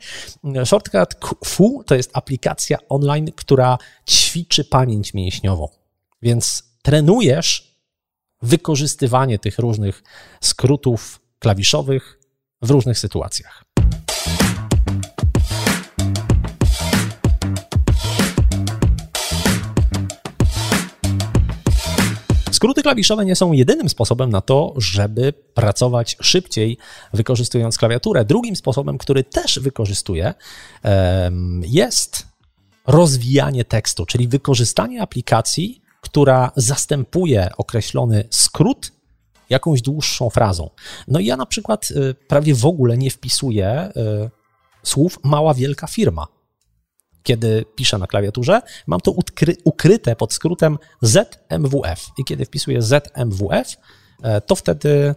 Shortcut 0.64 1.14
Fu 1.44 1.84
to 1.86 1.94
jest 1.94 2.10
aplikacja 2.12 2.78
online, 2.88 3.32
która 3.36 3.78
ćwiczy 4.10 4.64
pamięć 4.64 5.14
mięśniową. 5.14 5.68
Więc 6.22 6.62
trenujesz 6.82 7.76
wykorzystywanie 8.42 9.38
tych 9.38 9.58
różnych 9.58 10.02
skrótów 10.40 11.20
klawiszowych 11.38 12.18
w 12.62 12.70
różnych 12.70 12.98
sytuacjach. 12.98 13.71
Skróty 22.62 22.82
klawiszowe 22.82 23.24
nie 23.24 23.36
są 23.36 23.52
jedynym 23.52 23.88
sposobem 23.88 24.30
na 24.30 24.40
to, 24.40 24.74
żeby 24.76 25.32
pracować 25.32 26.16
szybciej, 26.20 26.78
wykorzystując 27.12 27.78
klawiaturę. 27.78 28.24
Drugim 28.24 28.56
sposobem, 28.56 28.98
który 28.98 29.24
też 29.24 29.58
wykorzystuję, 29.58 30.34
jest 31.62 32.26
rozwijanie 32.86 33.64
tekstu, 33.64 34.06
czyli 34.06 34.28
wykorzystanie 34.28 35.02
aplikacji, 35.02 35.82
która 36.00 36.52
zastępuje 36.56 37.50
określony 37.56 38.24
skrót 38.30 38.92
jakąś 39.50 39.82
dłuższą 39.82 40.30
frazą. 40.30 40.70
No 41.08 41.18
i 41.20 41.26
ja 41.26 41.36
na 41.36 41.46
przykład 41.46 41.90
y, 41.90 42.14
prawie 42.28 42.54
w 42.54 42.66
ogóle 42.66 42.98
nie 42.98 43.10
wpisuję 43.10 43.88
y, 43.96 44.30
słów 44.82 45.18
mała, 45.22 45.54
wielka 45.54 45.86
firma 45.86 46.26
kiedy 47.22 47.64
piszę 47.74 47.98
na 47.98 48.06
klawiaturze, 48.06 48.62
mam 48.86 49.00
to 49.00 49.14
ukryte 49.64 50.16
pod 50.16 50.32
skrótem 50.32 50.78
ZMWF. 51.00 52.06
I 52.18 52.24
kiedy 52.24 52.44
wpisuję 52.44 52.82
ZMWF, 52.82 53.76
e, 54.22 54.40
to 54.40 54.56
wtedy 54.56 55.14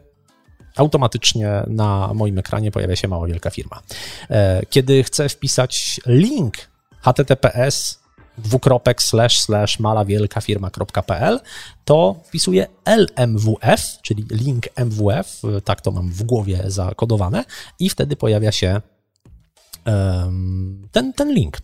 automatycznie 0.75 1.63
na 1.67 2.13
moim 2.13 2.39
ekranie 2.39 2.71
pojawia 2.71 2.95
się 2.95 3.07
mała 3.07 3.27
wielka 3.27 3.49
firma. 3.49 3.81
E, 4.29 4.61
kiedy 4.69 5.03
chcę 5.03 5.29
wpisać 5.29 6.01
link 6.05 6.55
https 7.01 7.99
dwukropek 8.37 9.03
slash 9.03 9.39
slash 9.39 9.79
malawielkafirma.pl, 9.79 11.39
to 11.85 12.15
wpisuję 12.25 12.67
LMWF, 12.85 14.01
czyli 14.01 14.25
link 14.31 14.63
MWF, 14.75 15.41
tak 15.63 15.81
to 15.81 15.91
mam 15.91 16.09
w 16.09 16.23
głowie 16.23 16.63
zakodowane 16.67 17.45
i 17.79 17.89
wtedy 17.89 18.15
pojawia 18.15 18.51
się 18.51 18.81
ten, 20.91 21.13
ten 21.13 21.33
link. 21.33 21.57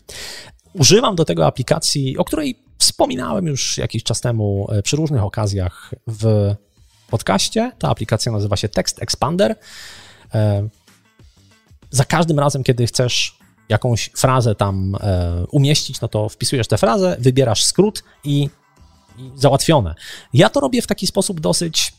Używam 0.73 1.15
do 1.15 1.25
tego 1.25 1.45
aplikacji, 1.45 2.17
o 2.17 2.23
której 2.23 2.59
wspominałem 2.77 3.47
już 3.47 3.77
jakiś 3.77 4.03
czas 4.03 4.21
temu 4.21 4.67
e, 4.71 4.81
przy 4.81 4.95
różnych 4.95 5.23
okazjach 5.23 5.93
w 6.07 6.55
podcaście. 7.09 7.71
Ta 7.79 7.89
aplikacja 7.89 8.31
nazywa 8.31 8.57
się 8.57 8.69
Text 8.69 9.01
Expander. 9.01 9.55
E, 10.33 10.67
za 11.89 12.05
każdym 12.05 12.39
razem, 12.39 12.63
kiedy 12.63 12.87
chcesz 12.87 13.37
jakąś 13.69 14.09
frazę 14.17 14.55
tam 14.55 14.95
e, 14.95 15.45
umieścić, 15.51 16.01
no 16.01 16.07
to 16.07 16.29
wpisujesz 16.29 16.67
tę 16.67 16.77
frazę, 16.77 17.15
wybierasz 17.19 17.63
skrót 17.63 18.03
i, 18.23 18.49
i 19.17 19.31
załatwione. 19.35 19.95
Ja 20.33 20.49
to 20.49 20.59
robię 20.59 20.81
w 20.81 20.87
taki 20.87 21.07
sposób 21.07 21.39
dosyć 21.39 21.93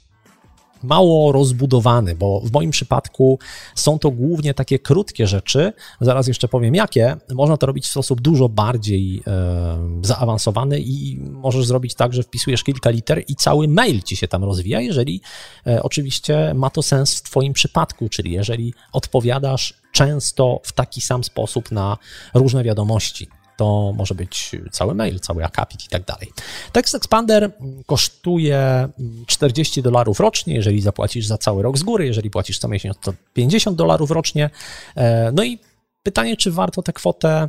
mało 0.83 1.33
rozbudowany, 1.33 2.15
bo 2.15 2.41
w 2.45 2.53
moim 2.53 2.71
przypadku 2.71 3.39
są 3.75 3.99
to 3.99 4.11
głównie 4.11 4.55
takie 4.55 4.79
krótkie 4.79 5.27
rzeczy, 5.27 5.73
zaraz 6.01 6.29
jeszcze 6.29 6.49
powiem 6.49 6.75
jakie. 6.75 7.17
Można 7.35 7.57
to 7.57 7.67
robić 7.67 7.87
w 7.87 7.91
sposób 7.91 8.21
dużo 8.21 8.49
bardziej 8.49 9.23
e, 9.27 9.99
zaawansowany 10.03 10.81
i 10.81 11.21
możesz 11.21 11.67
zrobić 11.67 11.95
tak, 11.95 12.15
że 12.15 12.23
wpisujesz 12.23 12.65
kilka 12.65 12.91
liter 12.91 13.25
i 13.29 13.37
cały 13.37 13.69
mail 13.69 14.03
ci 14.03 14.17
się 14.17 14.29
tam 14.29 14.45
rozwija, 14.45 14.81
jeżeli 14.81 15.21
e, 15.67 15.83
oczywiście 15.83 16.55
ma 16.55 16.71
to 16.71 16.83
sens 16.83 17.15
w 17.15 17.23
Twoim 17.23 17.53
przypadku, 17.53 18.09
czyli 18.09 18.33
jeżeli 18.33 18.75
odpowiadasz 18.93 19.75
często 19.93 20.61
w 20.65 20.73
taki 20.73 21.01
sam 21.01 21.25
sposób 21.25 21.71
na 21.71 21.99
różne 22.35 22.65
wiadomości 22.65 23.29
to 23.57 23.93
może 23.97 24.15
być 24.15 24.51
cały 24.73 24.95
mail, 24.95 25.21
cały 25.21 25.45
akapit 25.45 25.85
i 25.85 25.89
tak 25.89 26.05
dalej. 26.05 26.33
Text 26.73 26.95
Expander 26.95 27.51
kosztuje 27.87 28.89
40 29.27 29.83
dolarów 29.83 30.21
rocznie, 30.21 30.55
jeżeli 30.55 30.81
zapłacisz 30.81 31.27
za 31.27 31.39
cały 31.39 31.63
rok 31.63 31.79
z 31.79 31.83
góry, 31.83 32.07
jeżeli 32.07 32.31
płacisz 32.31 32.59
co 32.59 32.69
miesiąc 32.69 32.97
to 33.03 33.13
50 33.35 33.77
dolarów 33.77 34.11
rocznie. 34.11 34.51
E, 34.97 35.33
no 35.33 35.45
i 35.45 35.59
pytanie, 36.03 36.37
czy 36.37 36.51
warto 36.51 36.83
tę 36.83 36.93
kwotę 36.93 37.49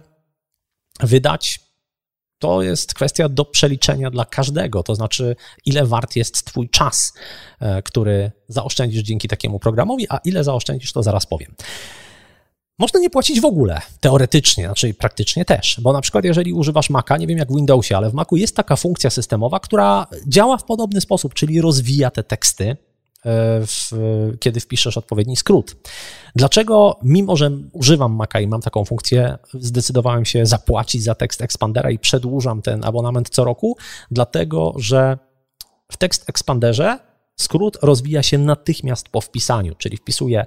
wydać? 0.99 1.59
To 2.39 2.61
jest 2.61 2.93
kwestia 2.93 3.29
do 3.29 3.45
przeliczenia 3.45 4.09
dla 4.09 4.25
każdego, 4.25 4.83
to 4.83 4.95
znaczy, 4.95 5.35
ile 5.65 5.85
wart 5.85 6.15
jest 6.15 6.45
Twój 6.45 6.69
czas, 6.69 7.13
e, 7.59 7.81
który 7.81 8.31
zaoszczędzisz 8.47 9.03
dzięki 9.03 9.27
takiemu 9.27 9.59
programowi, 9.59 10.05
a 10.09 10.17
ile 10.17 10.43
zaoszczędzisz, 10.43 10.93
to 10.93 11.03
zaraz 11.03 11.25
powiem. 11.25 11.55
Można 12.79 12.99
nie 12.99 13.09
płacić 13.09 13.41
w 13.41 13.45
ogóle, 13.45 13.81
teoretycznie, 13.99 14.65
znaczy 14.65 14.93
praktycznie 14.93 15.45
też, 15.45 15.79
bo 15.81 15.93
na 15.93 16.01
przykład 16.01 16.25
jeżeli 16.25 16.53
używasz 16.53 16.89
Maca, 16.89 17.17
nie 17.17 17.27
wiem 17.27 17.37
jak 17.37 17.51
w 17.51 17.55
Windowsie, 17.55 17.97
ale 17.97 18.09
w 18.09 18.13
Macu 18.13 18.35
jest 18.35 18.55
taka 18.55 18.75
funkcja 18.75 19.09
systemowa, 19.09 19.59
która 19.59 20.07
działa 20.27 20.57
w 20.57 20.63
podobny 20.63 21.01
sposób, 21.01 21.33
czyli 21.33 21.61
rozwija 21.61 22.11
te 22.11 22.23
teksty, 22.23 22.69
e, 22.69 22.75
w, 23.65 23.91
kiedy 24.39 24.59
wpiszesz 24.59 24.97
odpowiedni 24.97 25.35
skrót. 25.35 25.75
Dlaczego, 26.35 26.99
mimo 27.03 27.35
że 27.35 27.51
używam 27.71 28.15
Maca 28.15 28.39
i 28.39 28.47
mam 28.47 28.61
taką 28.61 28.85
funkcję, 28.85 29.37
zdecydowałem 29.53 30.25
się 30.25 30.45
zapłacić 30.45 31.03
za 31.03 31.15
tekst 31.15 31.41
Expandera 31.41 31.91
i 31.91 31.99
przedłużam 31.99 32.61
ten 32.61 32.85
abonament 32.85 33.29
co 33.29 33.43
roku? 33.43 33.77
Dlatego, 34.11 34.73
że 34.77 35.17
w 35.91 35.97
tekst 35.97 36.29
Expanderze 36.29 36.99
Skrót 37.35 37.77
rozwija 37.81 38.23
się 38.23 38.37
natychmiast 38.37 39.09
po 39.09 39.21
wpisaniu, 39.21 39.75
czyli 39.75 39.97
wpisuję 39.97 40.45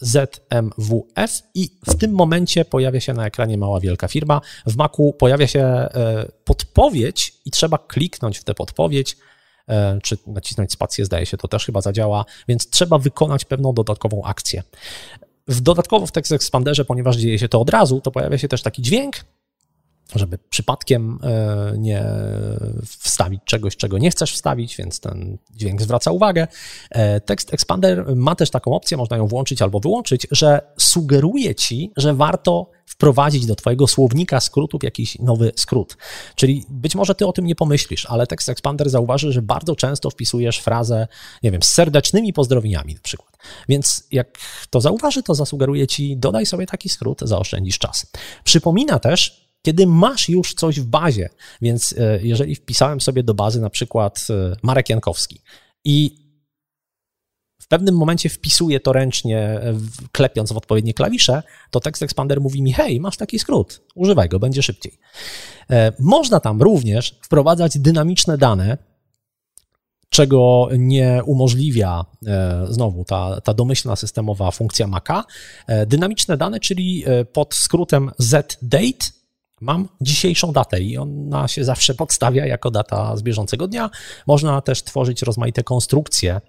ZMWF 0.00 1.42
i 1.54 1.70
w 1.86 1.94
tym 1.94 2.12
momencie 2.12 2.64
pojawia 2.64 3.00
się 3.00 3.12
na 3.12 3.26
ekranie 3.26 3.58
mała 3.58 3.80
wielka 3.80 4.08
firma. 4.08 4.40
W 4.66 4.76
Macu 4.76 5.12
pojawia 5.12 5.46
się 5.46 5.60
e, 5.60 6.28
podpowiedź 6.44 7.32
i 7.44 7.50
trzeba 7.50 7.78
kliknąć 7.78 8.38
w 8.38 8.44
tę 8.44 8.54
podpowiedź, 8.54 9.16
e, 9.68 9.98
czy 10.02 10.18
nacisnąć 10.26 10.72
spację, 10.72 11.04
zdaje 11.04 11.26
się, 11.26 11.36
to 11.36 11.48
też 11.48 11.66
chyba 11.66 11.80
zadziała, 11.80 12.24
więc 12.48 12.70
trzeba 12.70 12.98
wykonać 12.98 13.44
pewną 13.44 13.72
dodatkową 13.72 14.24
akcję. 14.24 14.62
W 15.48 15.60
dodatkowo 15.60 16.06
w 16.06 16.12
Text 16.12 16.32
Expanderze, 16.32 16.84
ponieważ 16.84 17.16
dzieje 17.16 17.38
się 17.38 17.48
to 17.48 17.60
od 17.60 17.70
razu, 17.70 18.00
to 18.00 18.10
pojawia 18.10 18.38
się 18.38 18.48
też 18.48 18.62
taki 18.62 18.82
dźwięk, 18.82 19.16
żeby 20.14 20.38
przypadkiem 20.38 21.18
e, 21.22 21.74
nie 21.78 22.04
wstawić 22.86 23.40
czegoś, 23.44 23.76
czego 23.76 23.98
nie 23.98 24.10
chcesz 24.10 24.32
wstawić, 24.32 24.76
więc 24.76 25.00
ten 25.00 25.38
dźwięk 25.54 25.82
zwraca 25.82 26.10
uwagę. 26.10 26.46
E, 26.90 27.20
Text 27.20 27.54
Expander 27.54 28.16
ma 28.16 28.34
też 28.34 28.50
taką 28.50 28.74
opcję, 28.74 28.96
można 28.96 29.16
ją 29.16 29.26
włączyć 29.26 29.62
albo 29.62 29.80
wyłączyć, 29.80 30.26
że 30.30 30.60
sugeruje 30.78 31.54
ci, 31.54 31.92
że 31.96 32.14
warto 32.14 32.70
wprowadzić 32.86 33.46
do 33.46 33.54
Twojego 33.54 33.86
słownika 33.86 34.40
skrótów 34.40 34.82
jakiś 34.82 35.18
nowy 35.18 35.52
skrót. 35.56 35.96
Czyli 36.34 36.64
być 36.68 36.94
może 36.94 37.14
Ty 37.14 37.26
o 37.26 37.32
tym 37.32 37.46
nie 37.46 37.54
pomyślisz, 37.54 38.06
ale 38.06 38.26
Text 38.26 38.48
Expander 38.48 38.90
zauważy, 38.90 39.32
że 39.32 39.42
bardzo 39.42 39.76
często 39.76 40.10
wpisujesz 40.10 40.58
frazę, 40.58 41.08
nie 41.42 41.50
wiem, 41.50 41.62
z 41.62 41.68
serdecznymi 41.68 42.32
pozdrowieniami 42.32 42.94
na 42.94 43.00
przykład. 43.00 43.36
Więc 43.68 44.06
jak 44.10 44.38
to 44.70 44.80
zauważy, 44.80 45.22
to 45.22 45.34
zasugeruje 45.34 45.86
Ci, 45.86 46.16
dodaj 46.16 46.46
sobie 46.46 46.66
taki 46.66 46.88
skrót, 46.88 47.20
zaoszczędzisz 47.22 47.78
czas. 47.78 48.06
Przypomina 48.44 48.98
też, 48.98 49.45
kiedy 49.66 49.86
masz 49.86 50.28
już 50.28 50.54
coś 50.54 50.80
w 50.80 50.86
bazie. 50.86 51.28
Więc 51.62 51.94
e, 51.98 52.18
jeżeli 52.22 52.54
wpisałem 52.54 53.00
sobie 53.00 53.22
do 53.22 53.34
bazy 53.34 53.60
na 53.60 53.70
przykład 53.70 54.26
e, 54.30 54.56
Marek 54.62 54.88
Jankowski 54.90 55.42
i 55.84 56.26
w 57.62 57.68
pewnym 57.68 57.96
momencie 57.96 58.28
wpisuję 58.28 58.80
to 58.80 58.92
ręcznie, 58.92 59.38
e, 59.38 59.74
klepiąc 60.12 60.52
w 60.52 60.56
odpowiednie 60.56 60.94
klawisze, 60.94 61.42
to 61.70 61.80
Text 61.80 62.02
Expander 62.02 62.40
mówi 62.40 62.62
mi: 62.62 62.72
Hej, 62.72 63.00
masz 63.00 63.16
taki 63.16 63.38
skrót, 63.38 63.80
używaj 63.94 64.28
go, 64.28 64.38
będzie 64.38 64.62
szybciej. 64.62 64.98
Można 65.98 66.40
tam 66.40 66.62
również 66.62 67.18
wprowadzać 67.22 67.78
dynamiczne 67.78 68.38
dane, 68.38 68.78
czego 70.08 70.68
nie 70.78 71.20
umożliwia 71.24 72.04
znowu 72.68 73.04
ta, 73.04 73.40
ta 73.40 73.54
domyślna 73.54 73.96
systemowa 73.96 74.50
funkcja 74.50 74.86
Maca. 74.86 75.24
Dynamiczne 75.86 76.36
dane, 76.36 76.60
czyli 76.60 77.04
pod 77.32 77.54
skrótem 77.54 78.10
zdate 78.18 79.15
mam 79.60 79.88
dzisiejszą 80.00 80.52
datę 80.52 80.80
i 80.80 80.98
ona 80.98 81.48
się 81.48 81.64
zawsze 81.64 81.94
podstawia 81.94 82.46
jako 82.46 82.70
data 82.70 83.16
z 83.16 83.22
bieżącego 83.22 83.68
dnia. 83.68 83.90
Można 84.26 84.60
też 84.60 84.82
tworzyć 84.82 85.22
rozmaite 85.22 85.62
konstrukcje 85.62 86.40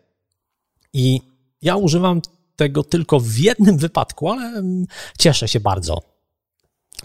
i 0.93 1.21
ja 1.61 1.75
używam 1.75 2.21
tego 2.55 2.83
tylko 2.83 3.19
w 3.19 3.37
jednym 3.37 3.77
wypadku, 3.77 4.31
ale 4.31 4.43
mm, 4.43 4.85
cieszę 5.19 5.47
się 5.47 5.59
bardzo 5.59 6.01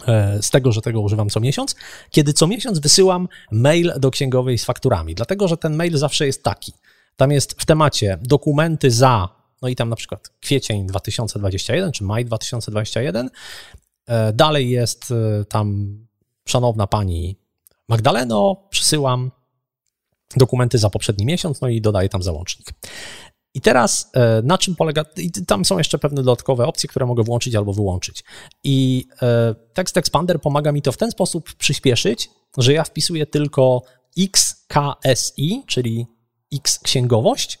e, 0.07 0.41
z 0.41 0.49
tego, 0.49 0.71
że 0.71 0.81
tego 0.81 1.01
używam 1.01 1.29
co 1.29 1.39
miesiąc, 1.39 1.75
kiedy 2.09 2.33
co 2.33 2.47
miesiąc 2.47 2.79
wysyłam 2.79 3.27
mail 3.51 3.93
do 3.99 4.11
księgowej 4.11 4.57
z 4.57 4.65
fakturami, 4.65 5.15
dlatego 5.15 5.47
że 5.47 5.57
ten 5.57 5.75
mail 5.75 5.97
zawsze 5.97 6.25
jest 6.25 6.43
taki. 6.43 6.73
Tam 7.15 7.31
jest 7.31 7.61
w 7.61 7.65
temacie 7.65 8.17
dokumenty 8.21 8.91
za, 8.91 9.29
no 9.61 9.67
i 9.67 9.75
tam 9.75 9.89
na 9.89 9.95
przykład 9.95 10.29
kwiecień 10.39 10.87
2021 10.87 11.91
czy 11.91 12.03
maj 12.03 12.25
2021 12.25 13.29
E, 13.29 13.82
dalej 14.33 14.69
jest 14.69 15.11
e, 15.11 15.45
tam 15.45 15.97
szanowna 16.45 16.87
pani 16.87 17.37
Magdaleno, 17.89 18.67
przysyłam 18.69 19.31
dokumenty 20.37 20.77
za 20.77 20.89
poprzedni 20.89 21.25
miesiąc, 21.25 21.61
no 21.61 21.67
i 21.67 21.81
dodaję 21.81 22.09
tam 22.09 22.23
załącznik. 22.23 22.73
I 23.53 23.61
teraz 23.61 24.11
e, 24.13 24.41
na 24.43 24.57
czym 24.57 24.75
polega, 24.75 25.05
tam 25.47 25.65
są 25.65 25.77
jeszcze 25.77 25.99
pewne 25.99 26.23
dodatkowe 26.23 26.65
opcje, 26.67 26.89
które 26.89 27.05
mogę 27.05 27.23
włączyć 27.23 27.55
albo 27.55 27.73
wyłączyć. 27.73 28.23
I 28.63 29.07
Text 29.73 29.97
Expander 29.97 30.41
pomaga 30.41 30.71
mi 30.71 30.81
to 30.81 30.91
w 30.91 30.97
ten 30.97 31.11
sposób 31.11 31.53
przyspieszyć, 31.53 32.29
że 32.57 32.73
ja 32.73 32.83
wpisuję 32.83 33.25
tylko 33.25 33.81
XKSI, 34.19 35.63
czyli 35.67 36.07
X 36.53 36.79
księgowość 36.79 37.59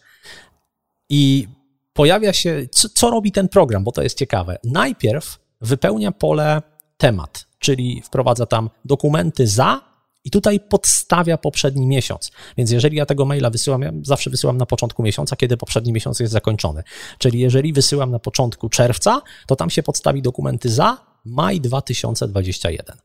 i 1.09 1.47
pojawia 1.93 2.33
się, 2.33 2.67
co, 2.71 2.89
co 2.89 3.09
robi 3.09 3.31
ten 3.31 3.49
program, 3.49 3.83
bo 3.83 3.91
to 3.91 4.03
jest 4.03 4.17
ciekawe. 4.17 4.57
Najpierw 4.63 5.42
wypełnia 5.63 6.11
pole 6.11 6.61
temat, 6.97 7.47
czyli 7.59 8.01
wprowadza 8.01 8.45
tam 8.45 8.69
dokumenty 8.85 9.47
za 9.47 9.93
i 10.25 10.31
tutaj 10.31 10.59
podstawia 10.59 11.37
poprzedni 11.37 11.87
miesiąc. 11.87 12.31
Więc 12.57 12.71
jeżeli 12.71 12.97
ja 12.97 13.05
tego 13.05 13.25
maila 13.25 13.49
wysyłam, 13.49 13.81
ja 13.81 13.91
zawsze 14.01 14.29
wysyłam 14.29 14.57
na 14.57 14.65
początku 14.65 15.03
miesiąca, 15.03 15.35
kiedy 15.35 15.57
poprzedni 15.57 15.93
miesiąc 15.93 16.19
jest 16.19 16.33
zakończony. 16.33 16.83
Czyli 17.17 17.39
jeżeli 17.39 17.73
wysyłam 17.73 18.11
na 18.11 18.19
początku 18.19 18.69
czerwca, 18.69 19.21
to 19.47 19.55
tam 19.55 19.69
się 19.69 19.83
podstawi 19.83 20.21
dokumenty 20.21 20.69
za 20.69 20.97
maj 21.25 21.61
2021. 21.61 22.97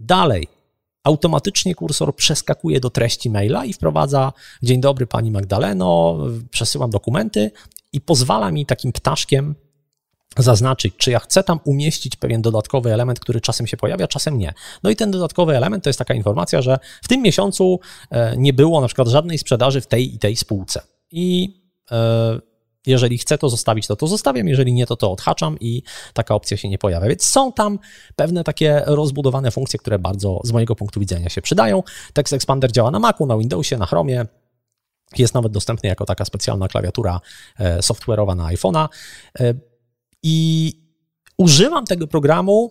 Dalej, 0.00 0.48
automatycznie 1.04 1.74
kursor 1.74 2.16
przeskakuje 2.16 2.80
do 2.80 2.90
treści 2.90 3.30
maila 3.30 3.64
i 3.64 3.72
wprowadza: 3.72 4.32
Dzień 4.62 4.80
dobry, 4.80 5.06
pani 5.06 5.30
Magdaleno, 5.30 6.18
przesyłam 6.50 6.90
dokumenty 6.90 7.50
i 7.92 8.00
pozwala 8.00 8.50
mi 8.50 8.66
takim 8.66 8.92
ptaszkiem 8.92 9.54
zaznaczyć, 10.38 10.94
czy 10.96 11.10
ja 11.10 11.18
chcę 11.18 11.44
tam 11.44 11.60
umieścić 11.64 12.16
pewien 12.16 12.42
dodatkowy 12.42 12.92
element, 12.92 13.20
który 13.20 13.40
czasem 13.40 13.66
się 13.66 13.76
pojawia, 13.76 14.08
czasem 14.08 14.38
nie. 14.38 14.54
No 14.82 14.90
i 14.90 14.96
ten 14.96 15.10
dodatkowy 15.10 15.56
element 15.56 15.84
to 15.84 15.90
jest 15.90 15.98
taka 15.98 16.14
informacja, 16.14 16.62
że 16.62 16.78
w 17.02 17.08
tym 17.08 17.22
miesiącu 17.22 17.80
e, 18.10 18.36
nie 18.36 18.52
było 18.52 18.80
na 18.80 18.86
przykład 18.86 19.08
żadnej 19.08 19.38
sprzedaży 19.38 19.80
w 19.80 19.86
tej 19.86 20.14
i 20.14 20.18
tej 20.18 20.36
spółce. 20.36 20.82
I 21.10 21.56
e, 21.90 22.40
jeżeli 22.86 23.18
chcę 23.18 23.38
to 23.38 23.48
zostawić, 23.48 23.86
to 23.86 23.96
to 23.96 24.06
zostawiam, 24.06 24.48
jeżeli 24.48 24.72
nie, 24.72 24.86
to 24.86 24.96
to 24.96 25.12
odhaczam 25.12 25.56
i 25.60 25.82
taka 26.12 26.34
opcja 26.34 26.56
się 26.56 26.68
nie 26.68 26.78
pojawia. 26.78 27.08
Więc 27.08 27.24
są 27.24 27.52
tam 27.52 27.78
pewne 28.16 28.44
takie 28.44 28.82
rozbudowane 28.86 29.50
funkcje, 29.50 29.78
które 29.78 29.98
bardzo 29.98 30.40
z 30.44 30.52
mojego 30.52 30.76
punktu 30.76 31.00
widzenia 31.00 31.28
się 31.28 31.42
przydają. 31.42 31.82
Text 32.12 32.32
Expander 32.32 32.72
działa 32.72 32.90
na 32.90 32.98
Macu, 32.98 33.26
na 33.26 33.38
Windowsie, 33.38 33.76
na 33.76 33.86
Chromie. 33.86 34.26
Jest 35.18 35.34
nawet 35.34 35.52
dostępny 35.52 35.88
jako 35.88 36.04
taka 36.04 36.24
specjalna 36.24 36.68
klawiatura 36.68 37.20
e, 37.58 37.78
software'owa 37.78 38.36
na 38.36 38.44
iPhone'a. 38.44 38.88
I 40.28 40.72
używam 41.38 41.84
tego 41.84 42.06
programu 42.06 42.70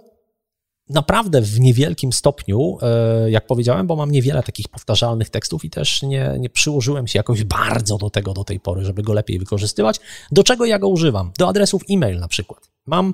naprawdę 0.89 1.41
w 1.41 1.59
niewielkim 1.59 2.13
stopniu, 2.13 2.77
e, 2.81 3.31
jak 3.31 3.47
powiedziałem, 3.47 3.87
bo 3.87 3.95
mam 3.95 4.11
niewiele 4.11 4.43
takich 4.43 4.67
powtarzalnych 4.67 5.29
tekstów 5.29 5.65
i 5.65 5.69
też 5.69 6.01
nie, 6.01 6.35
nie 6.39 6.49
przyłożyłem 6.49 7.07
się 7.07 7.19
jakoś 7.19 7.43
bardzo 7.43 7.97
do 7.97 8.09
tego 8.09 8.33
do 8.33 8.43
tej 8.43 8.59
pory, 8.59 8.85
żeby 8.85 9.03
go 9.03 9.13
lepiej 9.13 9.39
wykorzystywać. 9.39 9.99
Do 10.31 10.43
czego 10.43 10.65
ja 10.65 10.79
go 10.79 10.87
używam? 10.87 11.31
Do 11.37 11.47
adresów 11.47 11.81
e-mail 11.89 12.19
na 12.19 12.27
przykład. 12.27 12.69
Mam 12.85 13.13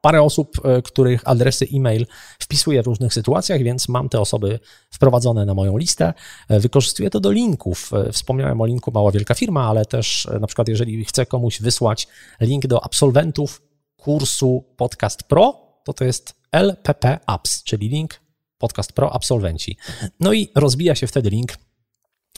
parę 0.00 0.22
osób, 0.22 0.60
e, 0.64 0.82
których 0.82 1.28
adresy 1.28 1.66
e-mail 1.74 2.06
wpisuję 2.38 2.82
w 2.82 2.86
różnych 2.86 3.14
sytuacjach, 3.14 3.62
więc 3.62 3.88
mam 3.88 4.08
te 4.08 4.20
osoby 4.20 4.60
wprowadzone 4.90 5.46
na 5.46 5.54
moją 5.54 5.76
listę. 5.76 6.14
E, 6.48 6.60
wykorzystuję 6.60 7.10
to 7.10 7.20
do 7.20 7.30
linków. 7.30 7.90
E, 7.92 8.12
wspomniałem 8.12 8.60
o 8.60 8.66
linku 8.66 8.90
Mała 8.94 9.12
Wielka 9.12 9.34
Firma, 9.34 9.68
ale 9.68 9.86
też 9.86 10.28
na 10.40 10.46
przykład 10.46 10.68
jeżeli 10.68 11.04
chcę 11.04 11.26
komuś 11.26 11.60
wysłać 11.60 12.08
link 12.40 12.66
do 12.66 12.84
absolwentów 12.84 13.62
kursu 13.96 14.64
Podcast 14.76 15.22
Pro, 15.22 15.70
to 15.84 15.92
to 15.92 16.04
jest 16.04 16.34
LPP 16.52 17.18
Apps, 17.26 17.62
czyli 17.62 17.88
link 17.88 18.20
Podcast 18.58 18.92
Pro 18.92 19.14
Absolwenci. 19.14 19.76
No 20.20 20.32
i 20.32 20.48
rozbija 20.54 20.94
się 20.94 21.06
wtedy 21.06 21.30
link 21.30 21.52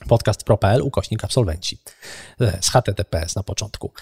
podcastpro.pl 0.08 0.82
ukośnik 0.82 1.24
absolwenci 1.24 1.78
z 2.60 2.70
HTTPS 2.70 3.36
na 3.36 3.42
początku. 3.42 3.92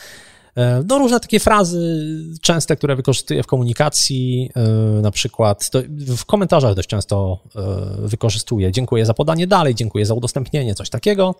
E, 0.56 0.82
no, 0.88 0.98
różne 0.98 1.20
takie 1.20 1.40
frazy 1.40 2.06
częste, 2.42 2.76
które 2.76 2.96
wykorzystuję 2.96 3.42
w 3.42 3.46
komunikacji, 3.46 4.50
e, 4.56 4.60
na 5.02 5.10
przykład 5.10 5.70
w 6.16 6.24
komentarzach 6.24 6.74
dość 6.74 6.88
często 6.88 7.38
e, 7.56 8.08
wykorzystuję. 8.08 8.72
Dziękuję 8.72 9.06
za 9.06 9.14
podanie 9.14 9.46
dalej, 9.46 9.74
dziękuję 9.74 10.06
za 10.06 10.14
udostępnienie, 10.14 10.74
coś 10.74 10.90
takiego. 10.90 11.34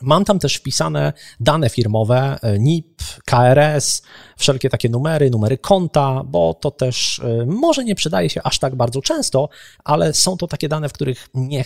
Mam 0.00 0.24
tam 0.24 0.38
też 0.38 0.56
wpisane 0.56 1.12
dane 1.40 1.70
firmowe, 1.70 2.38
NIP, 2.58 3.02
KRS, 3.24 4.02
wszelkie 4.36 4.68
takie 4.70 4.88
numery, 4.88 5.30
numery 5.30 5.58
konta, 5.58 6.22
bo 6.26 6.54
to 6.54 6.70
też 6.70 7.20
może 7.46 7.84
nie 7.84 7.94
przydaje 7.94 8.30
się 8.30 8.42
aż 8.42 8.58
tak 8.58 8.74
bardzo 8.76 9.02
często, 9.02 9.48
ale 9.84 10.14
są 10.14 10.36
to 10.36 10.46
takie 10.46 10.68
dane, 10.68 10.88
w 10.88 10.92
których 10.92 11.28
nie 11.34 11.64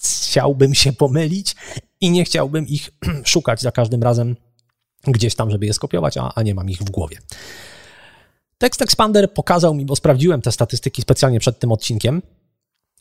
chciałbym 0.00 0.74
się 0.74 0.92
pomylić 0.92 1.56
i 2.00 2.10
nie 2.10 2.24
chciałbym 2.24 2.66
ich 2.66 2.90
szukać 3.24 3.60
za 3.60 3.72
każdym 3.72 4.02
razem 4.02 4.36
gdzieś 5.06 5.34
tam, 5.34 5.50
żeby 5.50 5.66
je 5.66 5.72
skopiować, 5.72 6.16
a, 6.16 6.32
a 6.34 6.42
nie 6.42 6.54
mam 6.54 6.70
ich 6.70 6.78
w 6.78 6.90
głowie. 6.90 7.18
Text 8.58 8.82
Expander 8.82 9.32
pokazał 9.32 9.74
mi, 9.74 9.84
bo 9.84 9.96
sprawdziłem 9.96 10.42
te 10.42 10.52
statystyki 10.52 11.02
specjalnie 11.02 11.40
przed 11.40 11.58
tym 11.58 11.72
odcinkiem, 11.72 12.22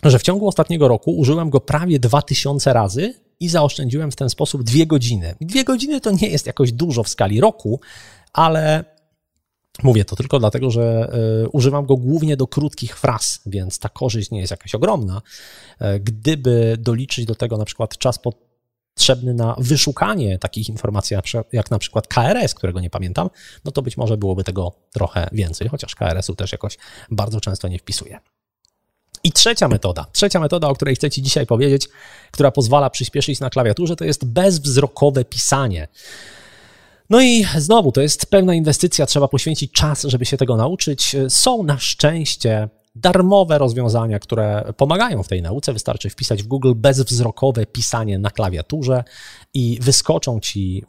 że 0.04 0.20
w 0.20 0.24
ciągu 0.24 0.48
ostatniego 0.48 0.88
roku 0.88 1.18
użyłem 1.18 1.50
go 1.50 1.60
prawie 1.60 2.00
2000 2.00 2.74
razy 2.74 3.14
i 3.40 3.50
zaoszczędziłem 3.50 4.12
w 4.12 4.16
ten 4.16 4.30
sposób 4.30 4.64
dwie 4.64 4.88
godziny. 4.88 5.36
Dwie 5.42 5.64
godziny 5.64 6.02
to 6.02 6.12
nie 6.12 6.28
jest 6.30 6.46
jakoś 6.46 6.72
dużo 6.72 7.04
w 7.04 7.10
skali 7.10 7.42
roku, 7.42 7.80
ale 8.34 8.86
mówię 9.84 10.06
to 10.06 10.16
tylko 10.16 10.40
dlatego, 10.40 10.72
że 10.72 11.14
y, 11.46 11.50
używam 11.50 11.86
go 11.86 11.98
głównie 11.98 12.38
do 12.38 12.48
krótkich 12.48 12.98
fraz, 12.98 13.42
więc 13.46 13.80
ta 13.80 13.90
korzyść 13.90 14.32
nie 14.32 14.40
jest 14.40 14.52
jakaś 14.52 14.76
ogromna. 14.76 15.22
E, 15.80 16.00
gdyby 16.00 16.78
doliczyć 16.80 17.26
do 17.26 17.36
tego 17.36 17.58
na 17.58 17.66
przykład 17.66 17.98
czas 17.98 18.20
pod 18.20 18.47
potrzebny 18.98 19.34
na 19.34 19.56
wyszukanie 19.58 20.40
takich 20.40 20.70
informacji, 20.70 21.18
jak 21.52 21.72
na 21.72 21.80
przykład 21.80 22.08
KRS, 22.08 22.54
którego 22.54 22.80
nie 22.80 22.90
pamiętam, 22.90 23.30
no 23.66 23.72
to 23.72 23.82
być 23.82 23.98
może 23.98 24.18
byłoby 24.18 24.44
tego 24.44 24.74
trochę 24.94 25.30
więcej, 25.32 25.68
chociaż 25.68 25.96
KRS-u 25.96 26.36
też 26.36 26.52
jakoś 26.52 26.78
bardzo 27.12 27.42
często 27.42 27.68
nie 27.68 27.80
wpisuję. 27.80 28.20
I 29.24 29.32
trzecia 29.32 29.68
metoda, 29.68 30.06
trzecia 30.12 30.40
metoda, 30.40 30.68
o 30.68 30.76
której 30.76 30.96
chcę 30.96 31.10
Ci 31.10 31.22
dzisiaj 31.22 31.46
powiedzieć, 31.46 31.88
która 32.32 32.52
pozwala 32.52 32.90
przyspieszyć 32.90 33.40
na 33.40 33.50
klawiaturze, 33.50 33.96
to 33.96 34.06
jest 34.06 34.26
bezwzrokowe 34.26 35.26
pisanie. 35.26 35.88
No 37.10 37.22
i 37.22 37.46
znowu, 37.58 37.92
to 37.92 38.02
jest 38.02 38.26
pewna 38.26 38.54
inwestycja, 38.54 39.06
trzeba 39.06 39.28
poświęcić 39.28 39.72
czas, 39.72 40.04
żeby 40.04 40.26
się 40.26 40.38
tego 40.38 40.58
nauczyć. 40.58 41.16
Są 41.30 41.64
na 41.64 41.80
szczęście 41.80 42.70
darmowe 43.00 43.58
rozwiązania, 43.58 44.20
które 44.20 44.74
pomagają 44.78 45.24
w 45.24 45.28
tej 45.28 45.42
nauce. 45.42 45.74
Wystarczy 45.74 46.10
wpisać 46.10 46.44
w 46.44 46.48
Google 46.48 46.74
bezwzrokowe 46.76 47.66
pisanie 47.66 48.20
na 48.20 48.30
klawiaturze 48.30 49.04
i 49.54 49.80
wyskoczą 49.82 50.40
ci 50.40 50.84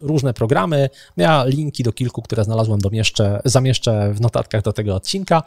różne 0.00 0.34
programy. 0.34 0.90
Ja 1.16 1.44
linki 1.44 1.82
do 1.82 1.92
kilku, 1.92 2.22
które 2.22 2.44
znalazłem, 2.44 2.80
domieszczę, 2.80 3.40
zamieszczę 3.44 4.12
w 4.14 4.20
notatkach 4.20 4.62
do 4.62 4.72
tego 4.72 4.94
odcinka. 4.94 5.42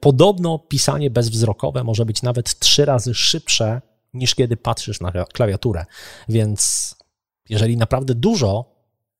Podobno 0.00 0.58
pisanie 0.58 1.10
bezwzrokowe 1.10 1.84
może 1.84 2.04
być 2.04 2.22
nawet 2.22 2.58
trzy 2.58 2.84
razy 2.84 3.14
szybsze 3.14 3.80
niż 4.14 4.34
kiedy 4.34 4.56
patrzysz 4.56 5.00
na 5.00 5.12
klawiaturę. 5.32 5.84
Więc 6.28 6.94
jeżeli 7.48 7.76
naprawdę 7.76 8.14
dużo 8.14 8.64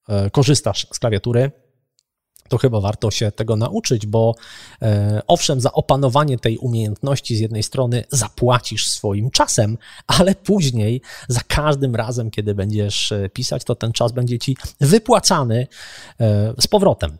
e, 0.08 0.30
korzystasz 0.30 0.86
z 0.92 0.98
klawiatury, 0.98 1.50
to 2.48 2.58
chyba 2.58 2.80
warto 2.80 3.10
się 3.10 3.32
tego 3.32 3.56
nauczyć, 3.56 4.06
bo 4.06 4.34
e, 4.82 5.22
owszem, 5.26 5.60
za 5.60 5.72
opanowanie 5.72 6.38
tej 6.38 6.58
umiejętności 6.58 7.36
z 7.36 7.40
jednej 7.40 7.62
strony 7.62 8.04
zapłacisz 8.10 8.88
swoim 8.88 9.30
czasem, 9.30 9.78
ale 10.06 10.34
później 10.34 11.00
za 11.28 11.40
każdym 11.48 11.96
razem, 11.96 12.30
kiedy 12.30 12.54
będziesz 12.54 13.12
e, 13.12 13.28
pisać, 13.28 13.64
to 13.64 13.74
ten 13.74 13.92
czas 13.92 14.12
będzie 14.12 14.38
ci 14.38 14.56
wypłacany 14.80 15.66
e, 16.20 16.54
z 16.60 16.66
powrotem. 16.66 17.18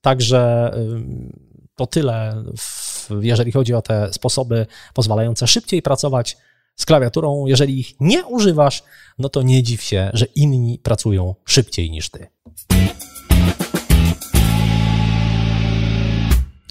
Także 0.00 0.72
to 1.76 1.86
tyle, 1.86 2.44
jeżeli 3.20 3.52
chodzi 3.52 3.74
o 3.74 3.82
te 3.82 4.12
sposoby 4.12 4.66
pozwalające 4.94 5.46
szybciej 5.46 5.82
pracować 5.82 6.36
z 6.76 6.86
klawiaturą. 6.86 7.46
Jeżeli 7.46 7.80
ich 7.80 8.00
nie 8.00 8.24
używasz, 8.24 8.82
no 9.18 9.28
to 9.28 9.42
nie 9.42 9.62
dziw 9.62 9.82
się, 9.82 10.10
że 10.14 10.26
inni 10.34 10.78
pracują 10.78 11.34
szybciej 11.44 11.90
niż 11.90 12.10
ty. 12.10 12.26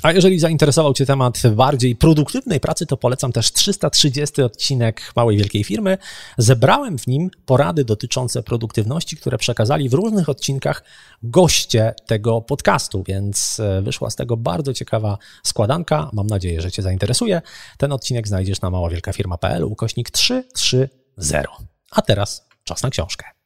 A 0.04 0.12
jeżeli 0.12 0.40
zainteresował 0.40 0.94
Cię 0.94 1.06
temat 1.06 1.42
bardziej 1.56 1.96
produktywnej 1.96 2.60
pracy, 2.60 2.86
to 2.86 2.98
polecam 2.98 3.32
też 3.32 3.52
330 3.52 4.42
odcinek 4.42 5.12
Małej 5.16 5.38
Wielkiej 5.38 5.64
Firmy. 5.64 5.98
Zebrałem 6.38 6.98
w 6.98 7.08
nim 7.08 7.30
porady 7.46 7.86
dotyczące 7.86 8.44
produktywności, 8.44 9.18
które 9.18 9.38
przekazali 9.38 9.90
w 9.90 9.94
różnych 9.94 10.30
odcinkach 10.30 10.84
goście 11.24 11.94
tego 12.06 12.42
podcastu, 12.42 13.04
więc 13.08 13.60
e, 13.60 13.82
wyszła 13.82 14.10
z 14.10 14.16
tego 14.16 14.38
bardzo 14.38 14.74
ciekawa 14.74 15.18
składanka. 15.44 16.10
Mam 16.14 16.28
nadzieję, 16.28 16.62
że 16.62 16.72
Cię 16.72 16.82
zainteresuje. 16.82 17.42
Ten 17.78 17.92
odcinek 17.92 18.28
znajdziesz 18.28 18.62
na 18.62 18.70
maławielkafirma.pl 18.70 19.64
ukośnik 19.64 20.12
330. 20.12 21.38
A 21.92 22.02
teraz 22.02 22.46
czas 22.64 22.84
na 22.84 22.90
książkę. 22.90 23.43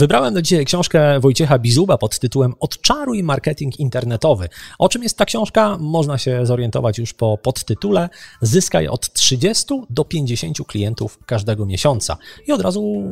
Wybrałem 0.00 0.34
do 0.34 0.42
dzisiaj 0.42 0.64
książkę 0.64 1.20
Wojciecha 1.20 1.58
Bizuba 1.58 1.98
pod 1.98 2.18
tytułem 2.18 2.54
Odczaruj 2.60 3.22
marketing 3.22 3.80
internetowy. 3.80 4.48
O 4.78 4.88
czym 4.88 5.02
jest 5.02 5.18
ta 5.18 5.24
książka? 5.24 5.76
Można 5.80 6.18
się 6.18 6.46
zorientować 6.46 6.98
już 6.98 7.12
po 7.12 7.38
podtytule. 7.38 8.08
Zyskaj 8.40 8.88
od 8.88 9.12
30 9.12 9.74
do 9.90 10.04
50 10.04 10.58
klientów 10.66 11.18
każdego 11.26 11.66
miesiąca. 11.66 12.16
I 12.46 12.52
od 12.52 12.60
razu 12.60 13.02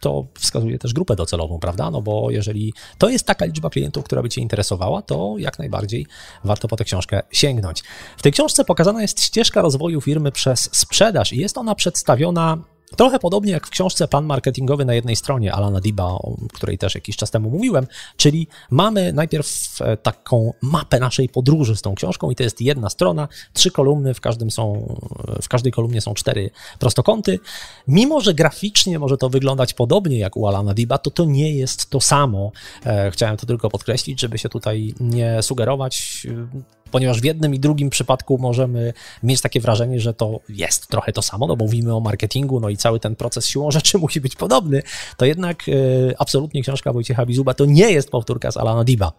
to 0.00 0.26
wskazuje 0.38 0.78
też 0.78 0.92
grupę 0.92 1.16
docelową, 1.16 1.58
prawda? 1.58 1.90
No 1.90 2.02
bo 2.02 2.30
jeżeli 2.30 2.74
to 2.98 3.08
jest 3.08 3.26
taka 3.26 3.44
liczba 3.44 3.70
klientów, 3.70 4.04
która 4.04 4.22
by 4.22 4.28
Cię 4.28 4.40
interesowała, 4.40 5.02
to 5.02 5.34
jak 5.38 5.58
najbardziej 5.58 6.06
warto 6.44 6.68
po 6.68 6.76
tę 6.76 6.84
książkę 6.84 7.22
sięgnąć. 7.32 7.82
W 8.16 8.22
tej 8.22 8.32
książce 8.32 8.64
pokazana 8.64 9.02
jest 9.02 9.20
ścieżka 9.20 9.62
rozwoju 9.62 10.00
firmy 10.00 10.32
przez 10.32 10.68
sprzedaż 10.72 11.32
i 11.32 11.36
jest 11.36 11.58
ona 11.58 11.74
przedstawiona 11.74 12.71
Trochę 12.96 13.18
podobnie 13.18 13.52
jak 13.52 13.66
w 13.66 13.70
książce 13.70 14.08
Plan 14.08 14.24
Marketingowy 14.24 14.84
na 14.84 14.94
jednej 14.94 15.16
stronie 15.16 15.52
Alana 15.52 15.80
Diba, 15.80 16.04
o 16.04 16.36
której 16.52 16.78
też 16.78 16.94
jakiś 16.94 17.16
czas 17.16 17.30
temu 17.30 17.50
mówiłem, 17.50 17.86
czyli 18.16 18.46
mamy 18.70 19.12
najpierw 19.12 19.78
e, 19.80 19.96
taką 19.96 20.52
mapę 20.62 21.00
naszej 21.00 21.28
podróży 21.28 21.76
z 21.76 21.82
tą 21.82 21.94
książką 21.94 22.30
i 22.30 22.34
to 22.34 22.42
jest 22.42 22.60
jedna 22.60 22.90
strona, 22.90 23.28
trzy 23.52 23.70
kolumny, 23.70 24.14
w, 24.14 24.20
każdym 24.20 24.50
są, 24.50 24.96
w 25.42 25.48
każdej 25.48 25.72
kolumnie 25.72 26.00
są 26.00 26.14
cztery 26.14 26.50
prostokąty. 26.78 27.38
Mimo, 27.88 28.20
że 28.20 28.34
graficznie 28.34 28.98
może 28.98 29.16
to 29.16 29.28
wyglądać 29.28 29.74
podobnie 29.74 30.18
jak 30.18 30.36
u 30.36 30.46
Alana 30.46 30.74
Diba, 30.74 30.98
to 30.98 31.10
to 31.10 31.24
nie 31.24 31.52
jest 31.52 31.90
to 31.90 32.00
samo. 32.00 32.52
E, 32.86 33.10
chciałem 33.10 33.36
to 33.36 33.46
tylko 33.46 33.70
podkreślić, 33.70 34.20
żeby 34.20 34.38
się 34.38 34.48
tutaj 34.48 34.94
nie 35.00 35.42
sugerować 35.42 36.26
ponieważ 36.92 37.20
w 37.20 37.24
jednym 37.24 37.54
i 37.54 37.60
drugim 37.60 37.90
przypadku 37.90 38.38
możemy 38.38 38.92
mieć 39.22 39.40
takie 39.40 39.60
wrażenie, 39.60 40.00
że 40.00 40.14
to 40.14 40.40
jest 40.48 40.88
trochę 40.88 41.12
to 41.12 41.22
samo, 41.22 41.46
no 41.46 41.56
bo 41.56 41.64
mówimy 41.64 41.96
o 41.96 42.00
marketingu, 42.00 42.60
no 42.60 42.68
i 42.68 42.76
cały 42.76 43.00
ten 43.00 43.16
proces 43.16 43.46
siłą 43.46 43.70
rzeczy 43.70 43.98
musi 44.04 44.20
być 44.20 44.36
podobny, 44.36 44.82
to 45.16 45.24
jednak 45.24 45.68
e, 45.68 45.72
absolutnie 46.18 46.62
książka 46.62 46.92
Wojciecha 46.92 47.26
Bizuba 47.26 47.54
to 47.54 47.64
nie 47.64 47.90
jest 47.90 48.10
powtórka 48.10 48.50
z 48.52 48.56
Alana 48.56 48.84
Diba. 48.84 49.12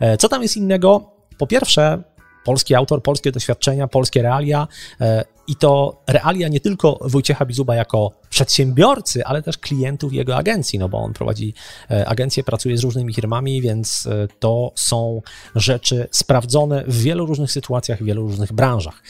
E, 0.00 0.16
co 0.16 0.28
tam 0.28 0.42
jest 0.42 0.56
innego? 0.56 1.10
Po 1.38 1.46
pierwsze, 1.46 2.02
polski 2.44 2.74
autor, 2.74 3.02
polskie 3.02 3.32
doświadczenia, 3.32 3.88
polskie 3.88 4.22
realia 4.22 4.68
e, 5.00 5.24
i 5.46 5.56
to 5.56 6.02
realia 6.06 6.48
nie 6.48 6.60
tylko 6.60 6.98
Wojciecha 7.00 7.46
Bizuba 7.46 7.74
jako 7.74 8.12
przedsiębiorcy, 8.30 9.24
ale 9.24 9.42
też 9.42 9.58
klientów 9.58 10.12
jego 10.12 10.36
agencji, 10.36 10.78
no 10.78 10.88
bo 10.88 10.98
on 10.98 11.12
prowadzi 11.12 11.54
e, 11.90 12.08
agencję, 12.08 12.44
pracuje 12.44 12.78
z 12.78 12.84
różnymi 12.84 13.14
firmami, 13.14 13.62
więc 13.62 14.06
e, 14.06 14.28
to 14.38 14.72
są 14.74 15.22
rzeczy 15.54 16.08
sprawdzone 16.10 16.84
w 16.86 17.02
wielu 17.02 17.26
różnych 17.26 17.52
sytuacjach, 17.52 17.98
w 18.02 18.04
wielu 18.04 18.22
różnych 18.22 18.52
branżach. 18.52 19.02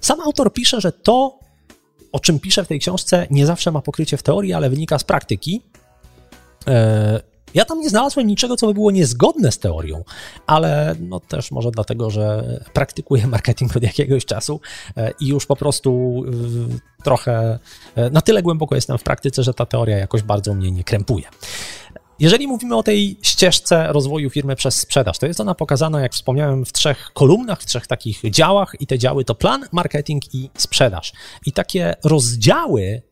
Sam 0.00 0.20
autor 0.20 0.52
pisze, 0.52 0.80
że 0.80 0.92
to, 0.92 1.38
o 2.12 2.20
czym 2.20 2.40
pisze 2.40 2.64
w 2.64 2.68
tej 2.68 2.80
książce, 2.80 3.26
nie 3.30 3.46
zawsze 3.46 3.70
ma 3.72 3.82
pokrycie 3.82 4.16
w 4.16 4.22
teorii, 4.22 4.52
ale 4.52 4.70
wynika 4.70 4.98
z 4.98 5.04
praktyki. 5.04 5.62
Ja 7.54 7.64
tam 7.64 7.80
nie 7.80 7.90
znalazłem 7.90 8.26
niczego, 8.26 8.56
co 8.56 8.66
by 8.66 8.74
było 8.74 8.90
niezgodne 8.90 9.52
z 9.52 9.58
teorią, 9.58 10.04
ale 10.46 10.96
no 11.00 11.20
też 11.20 11.50
może 11.50 11.70
dlatego, 11.70 12.10
że 12.10 12.44
praktykuję 12.72 13.26
marketing 13.26 13.76
od 13.76 13.82
jakiegoś 13.82 14.24
czasu 14.24 14.60
e, 14.96 15.12
i 15.20 15.26
już 15.26 15.46
po 15.46 15.56
prostu 15.56 16.22
trochę 17.04 17.58
e, 17.94 18.10
na 18.10 18.20
tyle 18.20 18.42
głęboko 18.42 18.74
jestem 18.74 18.98
w 18.98 19.02
praktyce, 19.02 19.42
że 19.42 19.54
ta 19.54 19.66
teoria 19.66 19.96
jakoś 19.96 20.22
bardzo 20.22 20.54
mnie 20.54 20.70
nie 20.70 20.84
krępuje. 20.84 21.24
Jeżeli 22.18 22.46
mówimy 22.46 22.76
o 22.76 22.82
tej 22.82 23.18
ścieżce 23.22 23.92
rozwoju 23.92 24.30
firmy 24.30 24.56
przez 24.56 24.76
sprzedaż, 24.76 25.18
to 25.18 25.26
jest 25.26 25.40
ona 25.40 25.54
pokazana, 25.54 26.00
jak 26.00 26.12
wspomniałem, 26.12 26.64
w 26.64 26.72
trzech 26.72 27.10
kolumnach, 27.14 27.60
w 27.60 27.66
trzech 27.66 27.86
takich 27.86 28.30
działach, 28.30 28.74
i 28.80 28.86
te 28.86 28.98
działy 28.98 29.24
to 29.24 29.34
plan, 29.34 29.64
marketing 29.72 30.34
i 30.34 30.50
sprzedaż. 30.58 31.12
I 31.46 31.52
takie 31.52 31.94
rozdziały 32.04 33.02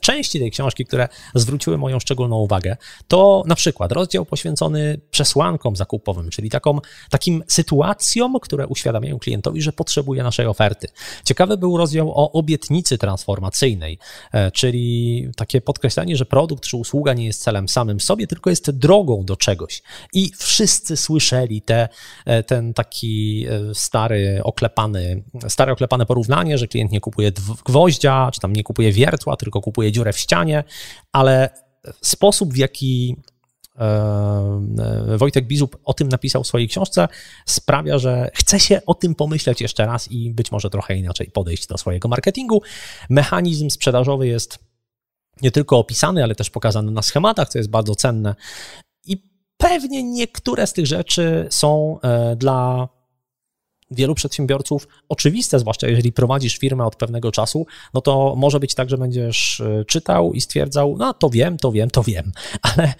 części 0.00 0.38
tej 0.38 0.50
książki, 0.50 0.84
które 0.84 1.08
zwróciły 1.34 1.78
moją 1.78 2.00
szczególną 2.00 2.36
uwagę, 2.36 2.76
to 3.08 3.42
na 3.46 3.54
przykład 3.54 3.92
rozdział 3.92 4.24
poświęcony 4.24 5.00
przesłankom 5.10 5.76
zakupowym, 5.76 6.30
czyli 6.30 6.50
taką, 6.50 6.78
takim 7.10 7.44
sytuacjom, 7.48 8.40
które 8.40 8.66
uświadamiają 8.66 9.18
klientowi, 9.18 9.62
że 9.62 9.72
potrzebuje 9.72 10.22
naszej 10.22 10.46
oferty. 10.46 10.88
Ciekawy 11.24 11.56
był 11.56 11.76
rozdział 11.76 12.10
o 12.10 12.32
obietnicy 12.32 12.98
transformacyjnej, 12.98 13.98
e, 14.32 14.50
czyli 14.50 15.28
takie 15.36 15.60
podkreślenie, 15.60 16.16
że 16.16 16.24
produkt 16.24 16.64
czy 16.64 16.76
usługa 16.76 17.14
nie 17.14 17.26
jest 17.26 17.42
celem 17.42 17.68
samym 17.68 18.00
sobie, 18.00 18.26
tylko 18.26 18.50
jest 18.50 18.70
drogą 18.70 19.24
do 19.24 19.36
czegoś. 19.36 19.82
I 20.12 20.30
wszyscy 20.38 20.96
słyszeli 20.96 21.62
te, 21.62 21.88
ten 22.46 22.74
taki 22.74 23.46
stary, 23.74 24.40
oklepany, 24.44 25.22
stare 25.48 25.72
oklepane 25.72 26.06
porównanie, 26.06 26.58
że 26.58 26.68
klient 26.68 26.92
nie 26.92 27.00
kupuje 27.00 27.32
gwoździa, 27.64 28.30
czy 28.34 28.40
tam 28.40 28.52
nie 28.52 28.62
kupuje 28.62 28.92
wiertła, 28.92 29.36
tylko 29.36 29.60
kupuje 29.62 29.92
dziurę 29.92 30.12
w 30.12 30.18
ścianie, 30.18 30.64
ale 31.12 31.50
sposób, 32.00 32.52
w 32.52 32.56
jaki 32.56 33.16
e, 33.78 33.84
e, 35.12 35.18
Wojtek 35.18 35.46
Bizub 35.46 35.76
o 35.84 35.94
tym 35.94 36.08
napisał 36.08 36.44
w 36.44 36.46
swojej 36.46 36.68
książce, 36.68 37.08
sprawia, 37.46 37.98
że 37.98 38.30
chce 38.34 38.60
się 38.60 38.80
o 38.86 38.94
tym 38.94 39.14
pomyśleć 39.14 39.60
jeszcze 39.60 39.86
raz 39.86 40.10
i 40.10 40.30
być 40.30 40.52
może 40.52 40.70
trochę 40.70 40.96
inaczej 40.96 41.30
podejść 41.30 41.66
do 41.66 41.78
swojego 41.78 42.08
marketingu. 42.08 42.62
Mechanizm 43.10 43.70
sprzedażowy 43.70 44.26
jest 44.26 44.58
nie 45.42 45.50
tylko 45.50 45.78
opisany, 45.78 46.24
ale 46.24 46.34
też 46.34 46.50
pokazany 46.50 46.92
na 46.92 47.02
schematach, 47.02 47.48
co 47.48 47.58
jest 47.58 47.70
bardzo 47.70 47.94
cenne. 47.94 48.34
I 49.06 49.22
pewnie 49.56 50.02
niektóre 50.02 50.66
z 50.66 50.72
tych 50.72 50.86
rzeczy 50.86 51.46
są 51.50 51.98
e, 52.00 52.36
dla 52.36 52.88
wielu 53.94 54.14
przedsiębiorców 54.14 54.88
oczywiste, 55.08 55.58
zwłaszcza 55.58 55.88
jeżeli 55.88 56.12
prowadzisz 56.12 56.58
firmę 56.58 56.84
od 56.84 56.96
pewnego 56.96 57.32
czasu, 57.32 57.66
no 57.94 58.00
to 58.00 58.34
może 58.36 58.60
być 58.60 58.74
tak, 58.74 58.90
że 58.90 58.98
będziesz 58.98 59.60
e, 59.60 59.84
czytał 59.84 60.32
i 60.32 60.40
stwierdzał, 60.40 60.96
no 60.98 61.14
to 61.14 61.30
wiem, 61.30 61.58
to 61.58 61.72
wiem, 61.72 61.90
to 61.90 62.02
wiem, 62.02 62.32
ale 62.76 62.94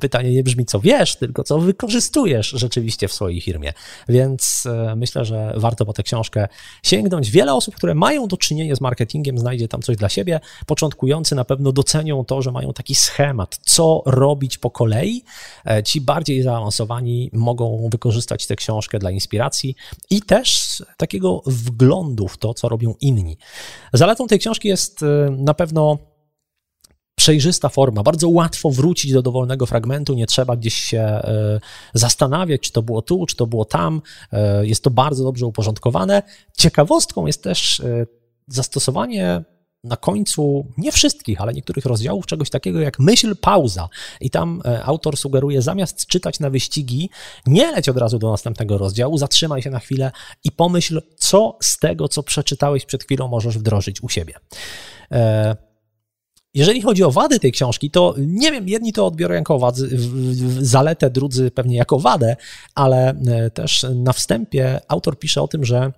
pytanie 0.00 0.32
nie 0.32 0.42
brzmi, 0.42 0.64
co 0.64 0.80
wiesz, 0.80 1.16
tylko 1.16 1.44
co 1.44 1.58
wykorzystujesz 1.58 2.48
rzeczywiście 2.48 3.08
w 3.08 3.12
swojej 3.12 3.40
firmie. 3.40 3.72
Więc 4.08 4.66
e, 4.66 4.96
myślę, 4.96 5.24
że 5.24 5.54
warto 5.56 5.86
po 5.86 5.92
tę 5.92 6.02
książkę 6.02 6.48
sięgnąć. 6.82 7.30
Wiele 7.30 7.54
osób, 7.54 7.74
które 7.74 7.94
mają 7.94 8.26
do 8.26 8.36
czynienia 8.36 8.76
z 8.76 8.80
marketingiem, 8.80 9.38
znajdzie 9.38 9.68
tam 9.68 9.82
coś 9.82 9.96
dla 9.96 10.08
siebie. 10.08 10.40
Początkujący 10.66 11.34
na 11.34 11.44
pewno 11.44 11.72
docenią 11.72 12.24
to, 12.24 12.42
że 12.42 12.52
mają 12.52 12.72
taki 12.72 12.94
schemat, 12.94 13.58
co 13.62 14.02
robić 14.06 14.58
po 14.58 14.70
kolei. 14.70 15.24
E, 15.66 15.82
ci 15.82 16.00
bardziej 16.00 16.42
zaawansowani 16.42 17.30
mogą 17.32 17.88
wykorzystać 17.92 18.46
tę 18.46 18.56
książkę 18.56 18.98
dla 18.98 19.10
inspiracji 19.10 19.74
i 20.10 20.22
też 20.22 20.82
takiego 20.96 21.42
wglądu 21.46 22.28
w 22.28 22.38
to, 22.38 22.54
co 22.54 22.68
robią 22.68 22.94
inni. 23.00 23.38
Zaletą 23.92 24.26
tej 24.26 24.38
książki 24.38 24.68
jest 24.68 25.02
e, 25.02 25.30
na 25.30 25.54
pewno 25.54 26.13
przejrzysta 27.14 27.68
forma, 27.68 28.02
bardzo 28.02 28.28
łatwo 28.28 28.70
wrócić 28.70 29.12
do 29.12 29.22
dowolnego 29.22 29.66
fragmentu, 29.66 30.14
nie 30.14 30.26
trzeba 30.26 30.56
gdzieś 30.56 30.74
się 30.74 31.00
e, 31.00 31.60
zastanawiać, 31.94 32.60
czy 32.60 32.72
to 32.72 32.82
było 32.82 33.02
tu, 33.02 33.26
czy 33.26 33.36
to 33.36 33.46
było 33.46 33.64
tam. 33.64 34.02
E, 34.32 34.66
jest 34.66 34.84
to 34.84 34.90
bardzo 34.90 35.24
dobrze 35.24 35.46
uporządkowane. 35.46 36.22
Ciekawostką 36.58 37.26
jest 37.26 37.42
też 37.42 37.80
e, 37.80 38.06
zastosowanie 38.48 39.44
na 39.84 39.96
końcu 39.96 40.66
nie 40.78 40.92
wszystkich, 40.92 41.40
ale 41.40 41.52
niektórych 41.52 41.84
rozdziałów 41.84 42.26
czegoś 42.26 42.50
takiego 42.50 42.80
jak 42.80 42.98
myśl 42.98 43.36
pauza. 43.36 43.88
I 44.20 44.30
tam 44.30 44.62
autor 44.84 45.16
sugeruje, 45.16 45.62
zamiast 45.62 46.06
czytać 46.06 46.40
na 46.40 46.50
wyścigi, 46.50 47.10
nie 47.46 47.72
leć 47.72 47.88
od 47.88 47.96
razu 47.96 48.18
do 48.18 48.30
następnego 48.30 48.78
rozdziału, 48.78 49.18
zatrzymaj 49.18 49.62
się 49.62 49.70
na 49.70 49.78
chwilę 49.78 50.12
i 50.44 50.52
pomyśl, 50.52 51.02
co 51.16 51.58
z 51.62 51.78
tego, 51.78 52.08
co 52.08 52.22
przeczytałeś 52.22 52.84
przed 52.84 53.04
chwilą, 53.04 53.28
możesz 53.28 53.58
wdrożyć 53.58 54.02
u 54.02 54.08
siebie. 54.08 54.34
Jeżeli 56.54 56.82
chodzi 56.82 57.04
o 57.04 57.10
wady 57.10 57.40
tej 57.40 57.52
książki, 57.52 57.90
to 57.90 58.14
nie 58.18 58.52
wiem, 58.52 58.68
jedni 58.68 58.92
to 58.92 59.06
odbiorą 59.06 59.34
jako 59.34 59.58
wad, 59.58 59.76
zaletę, 60.60 61.10
drudzy 61.10 61.50
pewnie 61.50 61.76
jako 61.76 61.98
wadę, 61.98 62.36
ale 62.74 63.08
e, 63.08 63.50
też 63.50 63.86
na 63.94 64.12
wstępie 64.12 64.80
autor 64.88 65.18
pisze 65.18 65.42
o 65.42 65.48
tym, 65.48 65.64
że 65.64 65.92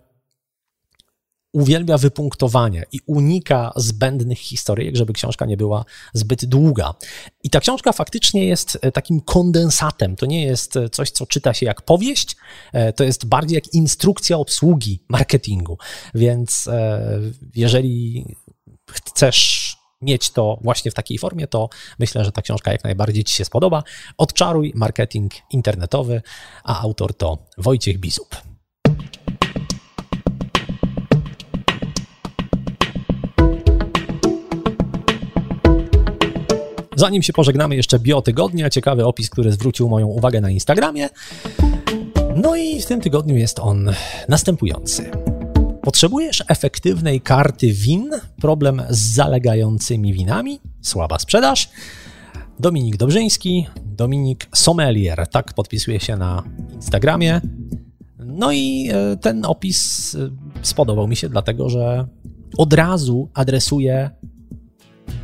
uwielbia 1.53 1.99
wypunktowanie 1.99 2.85
i 2.93 3.01
unika 3.07 3.73
zbędnych 3.77 4.39
historyjek, 4.39 4.97
żeby 4.97 5.13
książka 5.13 5.47
nie 5.47 5.57
była 5.57 5.85
zbyt 6.13 6.45
długa. 6.45 6.95
I 7.43 7.51
ta 7.51 7.61
książka 7.61 7.93
faktycznie 7.93 8.47
jest 8.47 8.79
e, 8.83 8.93
takim 8.93 9.21
kondensatem. 9.21 10.17
To 10.17 10.27
nie 10.27 10.45
jest 10.45 10.77
e, 10.77 10.89
coś, 10.89 11.11
co 11.11 11.27
czyta 11.27 11.55
się 11.55 11.67
jak 11.67 11.83
powieść, 11.83 12.37
to 12.97 13.05
jest 13.05 13.27
bardziej 13.27 13.55
jak 13.55 13.75
instrukcja 13.75 14.39
obsługi 14.39 15.03
marketingu. 15.09 15.79
Więc 16.15 16.69
jeżeli 17.55 18.25
chcesz 18.91 19.76
mieć 20.03 20.31
to 20.31 20.59
właśnie 20.63 20.91
w 20.91 20.95
takiej 20.95 21.19
formie, 21.19 21.47
to 21.47 21.69
myślę, 21.99 22.25
że 22.25 22.33
ta 22.33 22.43
książka 22.43 22.73
jak 22.73 22.85
najbardziej 22.85 23.25
Ci 23.25 23.35
się 23.35 23.45
spodoba. 23.45 23.83
Odczaruj 24.19 24.73
marketing 24.75 25.33
internetowy, 25.51 26.23
a 26.65 26.81
autor 26.81 27.15
to 27.17 27.39
Wojciech 27.59 27.99
Bizup. 27.99 28.37
Zanim 36.99 37.23
się 37.23 37.33
pożegnamy, 37.33 37.77
jeszcze 37.77 37.99
biotygodnia, 37.99 38.71
ciekawy 38.71 39.07
opis, 39.07 39.31
który 39.31 39.53
zwrócił 39.53 39.89
moją 39.89 40.07
uwagę 40.07 40.41
na 40.41 40.51
Instagramie. 40.51 41.09
No 42.37 42.57
i 42.57 42.83
w 42.83 42.87
tym 42.87 43.01
tygodniu 43.01 43.37
jest 43.37 43.59
on 43.59 43.91
następujący. 44.29 45.11
Potrzebujesz 45.87 46.45
efektywnej 46.49 47.21
karty 47.21 47.73
win? 47.73 48.11
Problem 48.41 48.83
z 48.91 49.15
zalegającymi 49.15 50.13
winami? 50.13 50.61
Słaba 50.83 51.19
sprzedaż? 51.19 51.71
Dominik 52.61 52.97
Dobrzyński, 52.97 53.67
Dominik 53.85 54.49
Sommelier, 54.55 55.27
tak 55.27 55.55
podpisuje 55.55 56.01
się 56.01 56.17
na 56.17 56.43
Instagramie. 56.75 57.41
No 58.19 58.53
i 58.53 58.89
e, 58.93 59.17
ten 59.17 59.45
opis 59.45 60.15
e, 60.15 60.31
spodobał 60.63 61.09
mi 61.09 61.17
się, 61.17 61.29
dlatego 61.29 61.69
że 61.69 62.07
od 62.59 62.73
razu 62.73 63.29
adresuje 63.35 64.11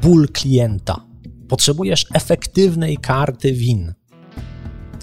ból 0.02 0.28
klienta. 0.28 1.04
Potrzebujesz 1.48 2.06
efektywnej 2.14 2.96
karty 2.96 3.52
win, 3.52 3.92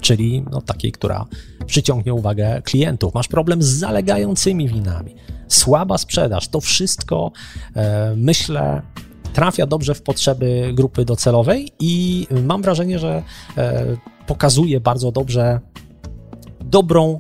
czyli 0.02 0.44
no, 0.52 0.62
takiej, 0.62 0.92
która 0.92 1.26
przyciągnie 1.66 2.14
uwagę 2.14 2.62
klientów. 2.62 3.14
Masz 3.14 3.28
problem 3.28 3.64
z 3.64 3.68
zalegającymi 3.68 4.68
winami 4.68 5.16
słaba 5.48 5.98
sprzedaż. 5.98 6.48
To 6.48 6.62
wszystko, 6.62 7.32
e, 7.76 8.14
myślę, 8.16 8.82
trafia 9.34 9.68
dobrze 9.68 9.96
w 9.96 10.02
potrzeby 10.02 10.72
grupy 10.74 11.06
docelowej 11.06 11.72
i 11.80 12.28
mam 12.44 12.62
wrażenie, 12.62 13.00
że 13.00 13.24
e, 13.58 13.98
pokazuje 14.28 14.80
bardzo 14.80 15.12
dobrze 15.12 15.60
dobrą, 16.62 17.20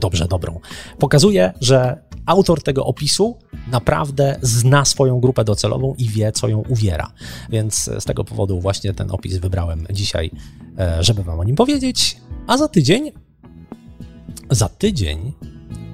dobrze 0.00 0.28
dobrą, 0.28 0.60
pokazuje, 0.98 1.52
że 1.60 2.03
autor 2.26 2.62
tego 2.62 2.86
opisu 2.86 3.38
naprawdę 3.70 4.38
zna 4.42 4.84
swoją 4.84 5.20
grupę 5.20 5.44
docelową 5.44 5.94
i 5.98 6.08
wie, 6.08 6.32
co 6.32 6.48
ją 6.48 6.62
uwiera. 6.68 7.12
Więc 7.50 7.90
z 7.98 8.04
tego 8.04 8.24
powodu 8.24 8.60
właśnie 8.60 8.94
ten 8.94 9.10
opis 9.10 9.36
wybrałem 9.36 9.86
dzisiaj, 9.90 10.30
e, 10.78 11.02
żeby 11.02 11.22
Wam 11.22 11.40
o 11.40 11.44
nim 11.44 11.56
powiedzieć. 11.56 12.16
A 12.46 12.56
za 12.56 12.68
tydzień, 12.68 13.12
za 14.50 14.68
tydzień 14.68 15.32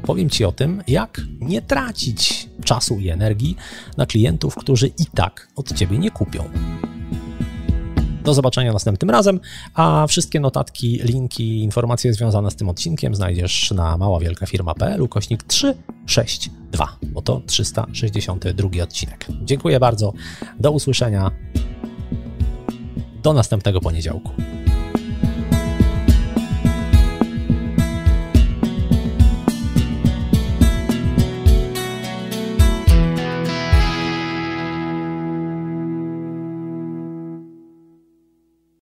Powiem 0.02 0.30
Ci 0.30 0.44
o 0.44 0.52
tym, 0.52 0.82
jak 0.88 1.20
nie 1.40 1.62
tracić 1.62 2.48
czasu 2.64 2.98
i 2.98 3.08
energii 3.08 3.56
na 3.96 4.06
klientów, 4.06 4.54
którzy 4.54 4.86
i 4.86 5.06
tak 5.14 5.48
od 5.56 5.72
Ciebie 5.72 5.98
nie 5.98 6.10
kupią. 6.10 6.44
Do 8.24 8.34
zobaczenia 8.34 8.72
następnym 8.72 9.10
razem, 9.10 9.40
a 9.74 10.06
wszystkie 10.06 10.40
notatki, 10.40 11.00
linki, 11.02 11.62
informacje 11.62 12.14
związane 12.14 12.50
z 12.50 12.56
tym 12.56 12.68
odcinkiem 12.68 13.14
znajdziesz 13.14 13.70
na 13.70 13.96
maławielkafirma.pl 13.96 15.02
ukośnik 15.02 15.42
362, 15.42 16.96
bo 17.02 17.22
to 17.22 17.42
362 17.46 18.82
odcinek. 18.82 19.26
Dziękuję 19.44 19.80
bardzo, 19.80 20.12
do 20.60 20.70
usłyszenia, 20.70 21.30
do 23.22 23.32
następnego 23.32 23.80
poniedziałku. 23.80 24.30